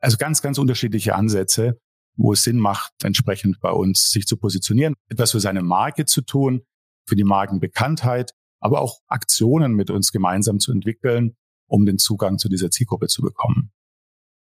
Also 0.00 0.16
ganz, 0.16 0.42
ganz 0.42 0.58
unterschiedliche 0.58 1.14
Ansätze, 1.14 1.78
wo 2.16 2.32
es 2.32 2.42
Sinn 2.42 2.58
macht, 2.58 2.92
entsprechend 3.04 3.60
bei 3.60 3.70
uns 3.70 4.10
sich 4.10 4.26
zu 4.26 4.36
positionieren, 4.36 4.94
etwas 5.08 5.30
für 5.30 5.40
seine 5.40 5.62
Marke 5.62 6.04
zu 6.04 6.22
tun, 6.22 6.62
für 7.06 7.14
die 7.14 7.24
Markenbekanntheit, 7.24 8.32
aber 8.60 8.80
auch 8.80 8.98
Aktionen 9.06 9.74
mit 9.74 9.90
uns 9.90 10.10
gemeinsam 10.10 10.58
zu 10.58 10.72
entwickeln, 10.72 11.36
um 11.72 11.86
den 11.86 11.98
Zugang 11.98 12.38
zu 12.38 12.48
dieser 12.48 12.70
Zielgruppe 12.70 13.06
zu 13.06 13.22
bekommen. 13.22 13.72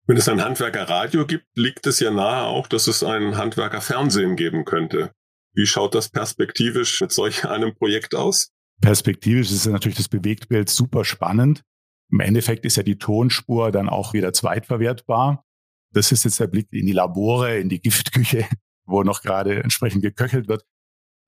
Wenn 0.06 0.16
es 0.16 0.28
ein 0.28 0.42
Handwerkerradio 0.42 1.26
gibt, 1.26 1.46
liegt 1.56 1.86
es 1.86 2.00
ja 2.00 2.10
nahe 2.10 2.44
auch, 2.44 2.66
dass 2.68 2.86
es 2.86 3.02
ein 3.02 3.36
Handwerkerfernsehen 3.36 4.36
geben 4.36 4.64
könnte. 4.64 5.12
Wie 5.52 5.66
schaut 5.66 5.94
das 5.94 6.08
perspektivisch 6.08 7.00
mit 7.00 7.12
solch 7.12 7.44
einem 7.44 7.74
Projekt 7.74 8.14
aus? 8.14 8.52
Perspektivisch 8.80 9.50
ist 9.50 9.66
natürlich 9.66 9.98
das 9.98 10.08
Bewegtbild 10.08 10.70
super 10.70 11.04
spannend. 11.04 11.62
Im 12.10 12.20
Endeffekt 12.20 12.64
ist 12.64 12.76
ja 12.76 12.84
die 12.84 12.98
Tonspur 12.98 13.72
dann 13.72 13.88
auch 13.88 14.12
wieder 14.12 14.32
zweitverwertbar. 14.32 15.44
Das 15.92 16.12
ist 16.12 16.24
jetzt 16.24 16.38
der 16.38 16.46
Blick 16.46 16.68
in 16.70 16.86
die 16.86 16.92
Labore, 16.92 17.58
in 17.58 17.68
die 17.68 17.80
Giftküche, 17.80 18.46
wo 18.86 19.02
noch 19.02 19.22
gerade 19.22 19.62
entsprechend 19.62 20.02
geköchelt 20.02 20.48
wird. 20.48 20.64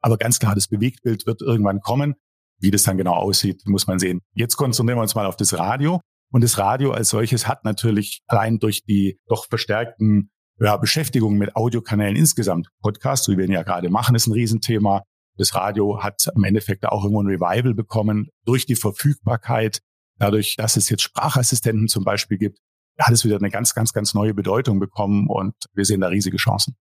Aber 0.00 0.16
ganz 0.16 0.38
klar, 0.38 0.54
das 0.54 0.68
Bewegtbild 0.68 1.26
wird 1.26 1.42
irgendwann 1.42 1.80
kommen. 1.80 2.14
Wie 2.60 2.70
das 2.70 2.82
dann 2.82 2.98
genau 2.98 3.14
aussieht, 3.14 3.62
muss 3.66 3.86
man 3.86 3.98
sehen. 3.98 4.20
Jetzt 4.34 4.56
konzentrieren 4.56 4.98
wir 4.98 5.02
uns 5.02 5.14
mal 5.14 5.26
auf 5.26 5.36
das 5.36 5.56
Radio. 5.58 6.00
Und 6.32 6.44
das 6.44 6.58
Radio 6.58 6.92
als 6.92 7.08
solches 7.08 7.48
hat 7.48 7.64
natürlich 7.64 8.20
allein 8.26 8.58
durch 8.58 8.84
die 8.84 9.18
doch 9.26 9.46
verstärkten 9.48 10.30
ja, 10.60 10.76
Beschäftigung 10.76 11.38
mit 11.38 11.56
Audiokanälen 11.56 12.16
insgesamt, 12.16 12.68
Podcast, 12.82 13.28
wie 13.28 13.38
wir 13.38 13.46
ihn 13.46 13.52
ja 13.52 13.62
gerade 13.62 13.88
machen, 13.88 14.14
ist 14.14 14.26
ein 14.26 14.32
Riesenthema. 14.32 15.02
Das 15.38 15.54
Radio 15.54 16.02
hat 16.02 16.26
im 16.34 16.44
Endeffekt 16.44 16.84
auch 16.84 17.02
irgendwo 17.02 17.22
ein 17.22 17.26
Revival 17.26 17.74
bekommen 17.74 18.28
durch 18.44 18.66
die 18.66 18.76
Verfügbarkeit, 18.76 19.80
dadurch, 20.18 20.56
dass 20.56 20.76
es 20.76 20.90
jetzt 20.90 21.02
Sprachassistenten 21.02 21.88
zum 21.88 22.04
Beispiel 22.04 22.36
gibt, 22.36 22.58
hat 22.98 23.12
es 23.12 23.24
wieder 23.24 23.36
eine 23.36 23.50
ganz, 23.50 23.74
ganz, 23.74 23.94
ganz 23.94 24.12
neue 24.12 24.34
Bedeutung 24.34 24.78
bekommen 24.78 25.28
und 25.28 25.54
wir 25.72 25.86
sehen 25.86 26.02
da 26.02 26.08
riesige 26.08 26.36
Chancen. 26.36 26.76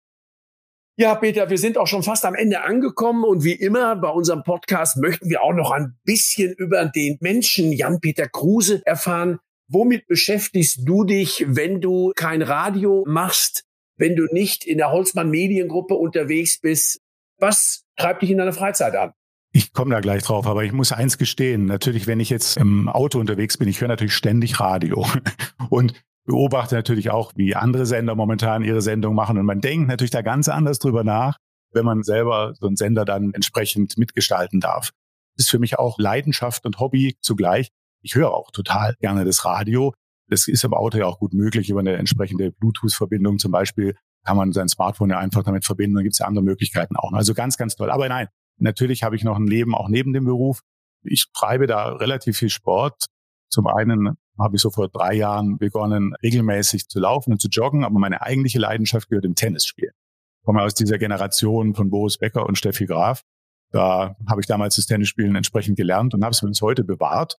Ja, 0.97 1.17
Peter, 1.17 1.51
wir 1.51 1.59
sind 1.59 1.77
auch 1.77 1.89
schon 1.89 2.05
fast 2.05 2.25
am 2.25 2.37
Ende 2.37 2.63
angekommen 2.63 3.25
und 3.25 3.43
wie 3.43 3.55
immer 3.55 3.97
bei 3.97 4.11
unserem 4.11 4.45
Podcast 4.45 4.97
möchten 4.97 5.29
wir 5.29 5.43
auch 5.43 5.53
noch 5.53 5.73
ein 5.73 5.99
bisschen 6.05 6.53
über 6.53 6.85
den 6.85 7.19
Menschen 7.21 7.73
Jan-Peter 7.73 8.29
Kruse 8.29 8.81
erfahren. 8.87 9.41
Womit 9.67 10.07
beschäftigst 10.07 10.83
du 10.85 11.03
dich, 11.03 11.47
wenn 11.49 11.81
du 11.81 12.13
kein 12.15 12.43
Radio 12.43 13.03
machst, 13.09 13.65
wenn 13.97 14.15
du 14.15 14.27
nicht 14.31 14.65
in 14.65 14.79
der 14.79 14.93
Holzmann 14.93 15.31
Mediengruppe 15.31 15.95
unterwegs 15.95 16.61
bist? 16.61 17.01
Was 17.39 17.83
treibt 17.97 18.23
dich 18.23 18.31
in 18.31 18.39
deiner 18.39 18.53
Freizeit 18.53 18.95
an? 18.95 19.15
Ich 19.51 19.73
komme 19.73 19.93
da 19.93 20.01
gleich 20.01 20.23
drauf, 20.23 20.47
aber 20.47 20.63
ich 20.63 20.71
muss 20.71 20.93
eins 20.93 21.19
gestehen. 21.19 21.67
Natürlich, 21.67 22.07
wenn 22.07 22.21
ich 22.21 22.31
jetzt 22.31 22.57
im 22.57 22.89
Auto 22.89 23.19
unterwegs 23.19 23.59
bin, 23.59 23.67
ich 23.67 23.81
höre 23.81 23.89
natürlich 23.89 24.15
ständig 24.15 24.61
Radio 24.61 25.05
und 25.71 25.95
beobachte 26.25 26.75
natürlich 26.75 27.11
auch, 27.11 27.33
wie 27.37 27.55
andere 27.55 27.87
Sender 27.87 28.15
momentan 28.15 28.63
ihre 28.63 28.83
Sendung 28.83 29.15
machen. 29.15 29.39
Und 29.39 29.47
man 29.47 29.61
denkt 29.61 29.89
natürlich 29.89 30.11
da 30.11 30.23
ganz 30.23 30.49
anders 30.49 30.79
drüber 30.79 31.05
nach, 31.05 31.39
wenn 31.73 31.85
man 31.85 32.03
selber 32.03 32.55
so 32.59 32.67
einen 32.67 32.77
Sender 32.77 33.05
dann 33.05 33.33
entsprechend 33.35 33.99
mitgestalten 33.99 34.61
darf. 34.61 34.91
Ist 35.37 35.51
für 35.51 35.59
mich 35.59 35.79
auch 35.79 35.99
Leidenschaft 35.99 36.65
und 36.65 36.79
Hobby 36.79 37.17
zugleich. 37.21 37.69
Ich 38.03 38.15
höre 38.15 38.33
auch 38.33 38.51
total 38.51 38.95
gerne 39.01 39.25
das 39.25 39.45
Radio. 39.45 39.93
Das 40.29 40.49
ist 40.49 40.65
im 40.65 40.73
Auto 40.73 40.99
ja 40.99 41.07
auch 41.07 41.19
gut 41.19 41.35
möglich 41.35 41.69
über 41.69 41.81
eine 41.81 41.95
entsprechende 41.95 42.53
Bluetooth-Verbindung 42.53 43.39
zum 43.39 43.51
Beispiel 43.51 43.95
kann 44.25 44.37
man 44.37 44.53
sein 44.53 44.69
Smartphone 44.69 45.11
ja 45.11 45.19
einfach 45.19 45.45
damit 45.45 45.65
verbinden. 45.65 45.97
Dann 45.97 46.05
gibt 46.05 46.15
es 46.15 46.19
ja 46.19 46.27
andere 46.27 46.45
Möglichkeiten 46.45 46.97
auch. 46.97 47.13
Also 47.13 47.35
ganz, 47.35 47.57
ganz 47.57 47.77
toll. 47.77 47.91
Aber 47.91 48.09
nein, 48.09 48.29
natürlich 48.59 49.03
habe 49.03 49.17
ich 49.17 49.25
noch 49.25 49.37
ein 49.37 49.47
Leben 49.47 49.75
auch 49.75 49.89
neben 49.89 50.13
dem 50.13 50.25
Beruf. 50.25 50.61
Ich 51.03 51.27
treibe 51.33 51.67
da 51.67 51.91
relativ 51.91 52.39
viel 52.39 52.49
Sport. 52.49 53.07
Zum 53.51 53.67
einen 53.67 54.17
habe 54.39 54.57
ich 54.57 54.63
so 54.63 54.71
vor 54.71 54.89
drei 54.89 55.15
Jahren 55.15 55.59
begonnen, 55.59 56.15
regelmäßig 56.23 56.89
zu 56.89 56.99
laufen 56.99 57.33
und 57.33 57.41
zu 57.41 57.49
joggen, 57.49 57.85
aber 57.85 57.99
meine 57.99 58.23
eigentliche 58.23 58.59
Leidenschaft 58.59 59.09
gehört 59.09 59.25
dem 59.25 59.35
Tennisspiel. 59.35 59.93
Ich 60.41 60.45
komme 60.45 60.63
aus 60.63 60.75
dieser 60.75 60.99
Generation 60.99 61.75
von 61.75 61.91
Boris 61.91 62.19
Becker 62.19 62.47
und 62.47 62.59
Steffi 62.59 62.87
Graf. 62.87 63.23
Da 63.71 64.17
habe 64.29 64.41
ich 64.41 64.47
damals 64.47 64.77
das 64.77 64.87
Tennisspielen 64.87 65.35
entsprechend 65.37 65.77
gelernt 65.77 66.15
und 66.15 66.23
habe 66.23 66.33
es 66.33 66.41
bis 66.41 66.61
heute 66.61 66.85
bewahrt 66.85 67.39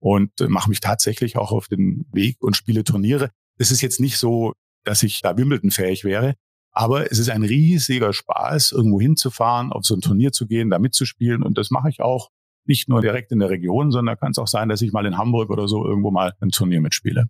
und 0.00 0.32
mache 0.48 0.68
mich 0.70 0.80
tatsächlich 0.80 1.36
auch 1.36 1.52
auf 1.52 1.68
den 1.68 2.06
Weg 2.12 2.42
und 2.42 2.56
spiele 2.56 2.84
Turniere. 2.84 3.30
Es 3.58 3.70
ist 3.70 3.82
jetzt 3.82 4.00
nicht 4.00 4.18
so, 4.18 4.52
dass 4.84 5.02
ich 5.02 5.20
da 5.20 5.36
Wimbledon 5.36 5.70
fähig 5.70 6.04
wäre. 6.04 6.34
Aber 6.72 7.10
es 7.10 7.18
ist 7.18 7.30
ein 7.30 7.42
riesiger 7.42 8.12
Spaß, 8.12 8.72
irgendwo 8.72 9.00
hinzufahren, 9.00 9.72
auf 9.72 9.86
so 9.86 9.94
ein 9.94 10.02
Turnier 10.02 10.32
zu 10.32 10.46
gehen, 10.46 10.68
da 10.68 10.78
mitzuspielen. 10.78 11.42
Und 11.42 11.56
das 11.56 11.70
mache 11.70 11.88
ich 11.88 12.00
auch 12.02 12.28
nicht 12.68 12.88
nur 12.88 13.00
direkt 13.00 13.32
in 13.32 13.38
der 13.38 13.50
Region, 13.50 13.90
sondern 13.90 14.18
kann 14.18 14.32
es 14.32 14.38
auch 14.38 14.48
sein, 14.48 14.68
dass 14.68 14.82
ich 14.82 14.92
mal 14.92 15.06
in 15.06 15.18
Hamburg 15.18 15.50
oder 15.50 15.68
so 15.68 15.84
irgendwo 15.84 16.10
mal 16.10 16.32
ein 16.40 16.50
Turnier 16.50 16.80
mitspiele. 16.80 17.26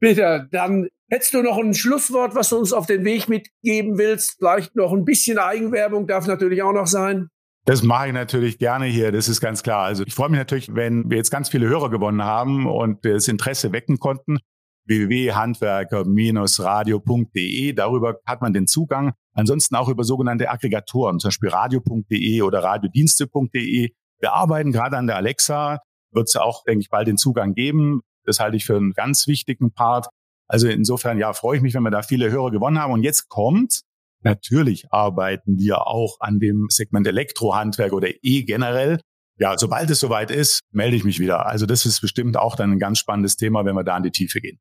Peter, 0.00 0.46
dann 0.50 0.88
hättest 1.08 1.34
du 1.34 1.42
noch 1.42 1.58
ein 1.58 1.74
Schlusswort, 1.74 2.34
was 2.34 2.50
du 2.50 2.58
uns 2.58 2.72
auf 2.72 2.86
den 2.86 3.04
Weg 3.04 3.28
mitgeben 3.28 3.98
willst? 3.98 4.36
Vielleicht 4.38 4.76
noch 4.76 4.92
ein 4.92 5.04
bisschen 5.04 5.38
Eigenwerbung 5.38 6.06
darf 6.06 6.26
natürlich 6.26 6.62
auch 6.62 6.72
noch 6.72 6.86
sein. 6.86 7.28
Das 7.64 7.82
mache 7.82 8.08
ich 8.08 8.12
natürlich 8.12 8.58
gerne 8.58 8.86
hier, 8.86 9.10
das 9.10 9.28
ist 9.28 9.40
ganz 9.40 9.62
klar. 9.62 9.84
Also 9.84 10.04
ich 10.06 10.14
freue 10.14 10.28
mich 10.28 10.38
natürlich, 10.38 10.74
wenn 10.74 11.10
wir 11.10 11.16
jetzt 11.16 11.30
ganz 11.30 11.48
viele 11.48 11.66
Hörer 11.66 11.90
gewonnen 11.90 12.22
haben 12.22 12.66
und 12.66 13.04
das 13.04 13.26
Interesse 13.26 13.72
wecken 13.72 13.98
konnten 13.98 14.38
www.handwerker-radio.de. 14.86 17.72
Darüber 17.72 18.18
hat 18.24 18.40
man 18.40 18.52
den 18.52 18.66
Zugang. 18.66 19.12
Ansonsten 19.34 19.74
auch 19.74 19.88
über 19.88 20.04
sogenannte 20.04 20.50
Aggregatoren, 20.50 21.18
zum 21.18 21.28
Beispiel 21.28 21.48
radio.de 21.48 22.42
oder 22.42 22.62
radiodienste.de. 22.62 23.90
Wir 24.20 24.32
arbeiten 24.32 24.72
gerade 24.72 24.96
an 24.96 25.06
der 25.06 25.16
Alexa, 25.16 25.80
wird 26.12 26.28
es 26.28 26.36
auch, 26.36 26.64
denke 26.64 26.80
ich, 26.80 26.90
bald 26.90 27.08
den 27.08 27.18
Zugang 27.18 27.54
geben. 27.54 28.00
Das 28.24 28.40
halte 28.40 28.56
ich 28.56 28.64
für 28.64 28.76
einen 28.76 28.92
ganz 28.92 29.26
wichtigen 29.26 29.72
Part. 29.72 30.08
Also 30.48 30.68
insofern, 30.68 31.18
ja, 31.18 31.32
freue 31.32 31.56
ich 31.56 31.62
mich, 31.62 31.74
wenn 31.74 31.82
wir 31.82 31.90
da 31.90 32.02
viele 32.02 32.30
Hörer 32.30 32.50
gewonnen 32.50 32.78
haben. 32.78 32.92
Und 32.92 33.02
jetzt 33.02 33.28
kommt, 33.28 33.82
natürlich 34.22 34.90
arbeiten 34.90 35.58
wir 35.58 35.86
auch 35.86 36.16
an 36.20 36.38
dem 36.38 36.66
Segment 36.70 37.06
Elektrohandwerk 37.06 37.92
oder 37.92 38.08
E 38.22 38.42
generell. 38.44 39.00
ja, 39.38 39.56
sobald 39.58 39.90
es 39.90 40.00
soweit 40.00 40.30
ist, 40.30 40.60
melde 40.72 40.96
ich 40.96 41.04
mich 41.04 41.18
wieder. 41.20 41.46
Also 41.46 41.66
das 41.66 41.84
ist 41.84 42.00
bestimmt 42.00 42.36
auch 42.36 42.56
dann 42.56 42.72
ein 42.72 42.78
ganz 42.78 42.98
spannendes 42.98 43.36
Thema, 43.36 43.64
wenn 43.64 43.74
wir 43.74 43.84
da 43.84 43.96
in 43.96 44.02
die 44.02 44.10
Tiefe 44.10 44.40
gehen. 44.40 44.58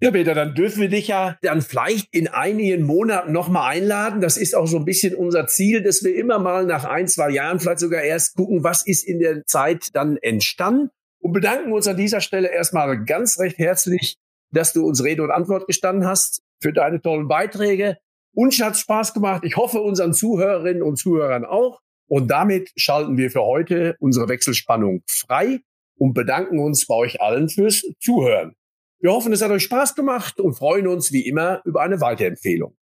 Ja, 0.00 0.12
Peter, 0.12 0.32
dann 0.32 0.54
dürfen 0.54 0.80
wir 0.80 0.88
dich 0.88 1.08
ja 1.08 1.36
dann 1.42 1.60
vielleicht 1.60 2.14
in 2.14 2.28
einigen 2.28 2.84
Monaten 2.84 3.32
nochmal 3.32 3.72
einladen. 3.72 4.20
Das 4.20 4.36
ist 4.36 4.54
auch 4.54 4.66
so 4.66 4.76
ein 4.76 4.84
bisschen 4.84 5.12
unser 5.16 5.48
Ziel, 5.48 5.82
dass 5.82 6.04
wir 6.04 6.14
immer 6.14 6.38
mal 6.38 6.66
nach 6.66 6.84
ein, 6.84 7.08
zwei 7.08 7.30
Jahren 7.30 7.58
vielleicht 7.58 7.80
sogar 7.80 8.02
erst 8.02 8.36
gucken, 8.36 8.62
was 8.62 8.86
ist 8.86 9.02
in 9.02 9.18
der 9.18 9.44
Zeit 9.46 9.88
dann 9.94 10.16
entstanden. 10.18 10.90
Und 11.20 11.32
bedanken 11.32 11.72
uns 11.72 11.88
an 11.88 11.96
dieser 11.96 12.20
Stelle 12.20 12.48
erstmal 12.48 13.04
ganz 13.04 13.40
recht 13.40 13.58
herzlich, 13.58 14.18
dass 14.52 14.72
du 14.72 14.86
uns 14.86 15.02
Rede 15.02 15.24
und 15.24 15.32
Antwort 15.32 15.66
gestanden 15.66 16.06
hast 16.06 16.42
für 16.62 16.72
deine 16.72 17.00
tollen 17.00 17.26
Beiträge. 17.26 17.98
Uns 18.32 18.60
hat 18.60 18.76
Spaß 18.76 19.14
gemacht. 19.14 19.42
Ich 19.44 19.56
hoffe, 19.56 19.80
unseren 19.80 20.14
Zuhörerinnen 20.14 20.82
und 20.84 20.96
Zuhörern 20.96 21.44
auch. 21.44 21.80
Und 22.06 22.30
damit 22.30 22.70
schalten 22.76 23.16
wir 23.16 23.32
für 23.32 23.42
heute 23.42 23.96
unsere 23.98 24.28
Wechselspannung 24.28 25.02
frei 25.08 25.58
und 25.96 26.14
bedanken 26.14 26.60
uns 26.60 26.86
bei 26.86 26.94
euch 26.94 27.20
allen 27.20 27.48
fürs 27.48 27.82
Zuhören. 27.98 28.54
Wir 29.00 29.12
hoffen, 29.12 29.32
es 29.32 29.42
hat 29.42 29.52
euch 29.52 29.62
Spaß 29.62 29.94
gemacht 29.94 30.40
und 30.40 30.54
freuen 30.54 30.88
uns 30.88 31.12
wie 31.12 31.24
immer 31.26 31.62
über 31.64 31.82
eine 31.82 32.00
Weiterempfehlung. 32.00 32.76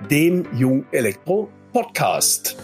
dem 0.09 0.47
Jung 0.53 0.85
Elektro 0.91 1.49
Podcast. 1.73 2.55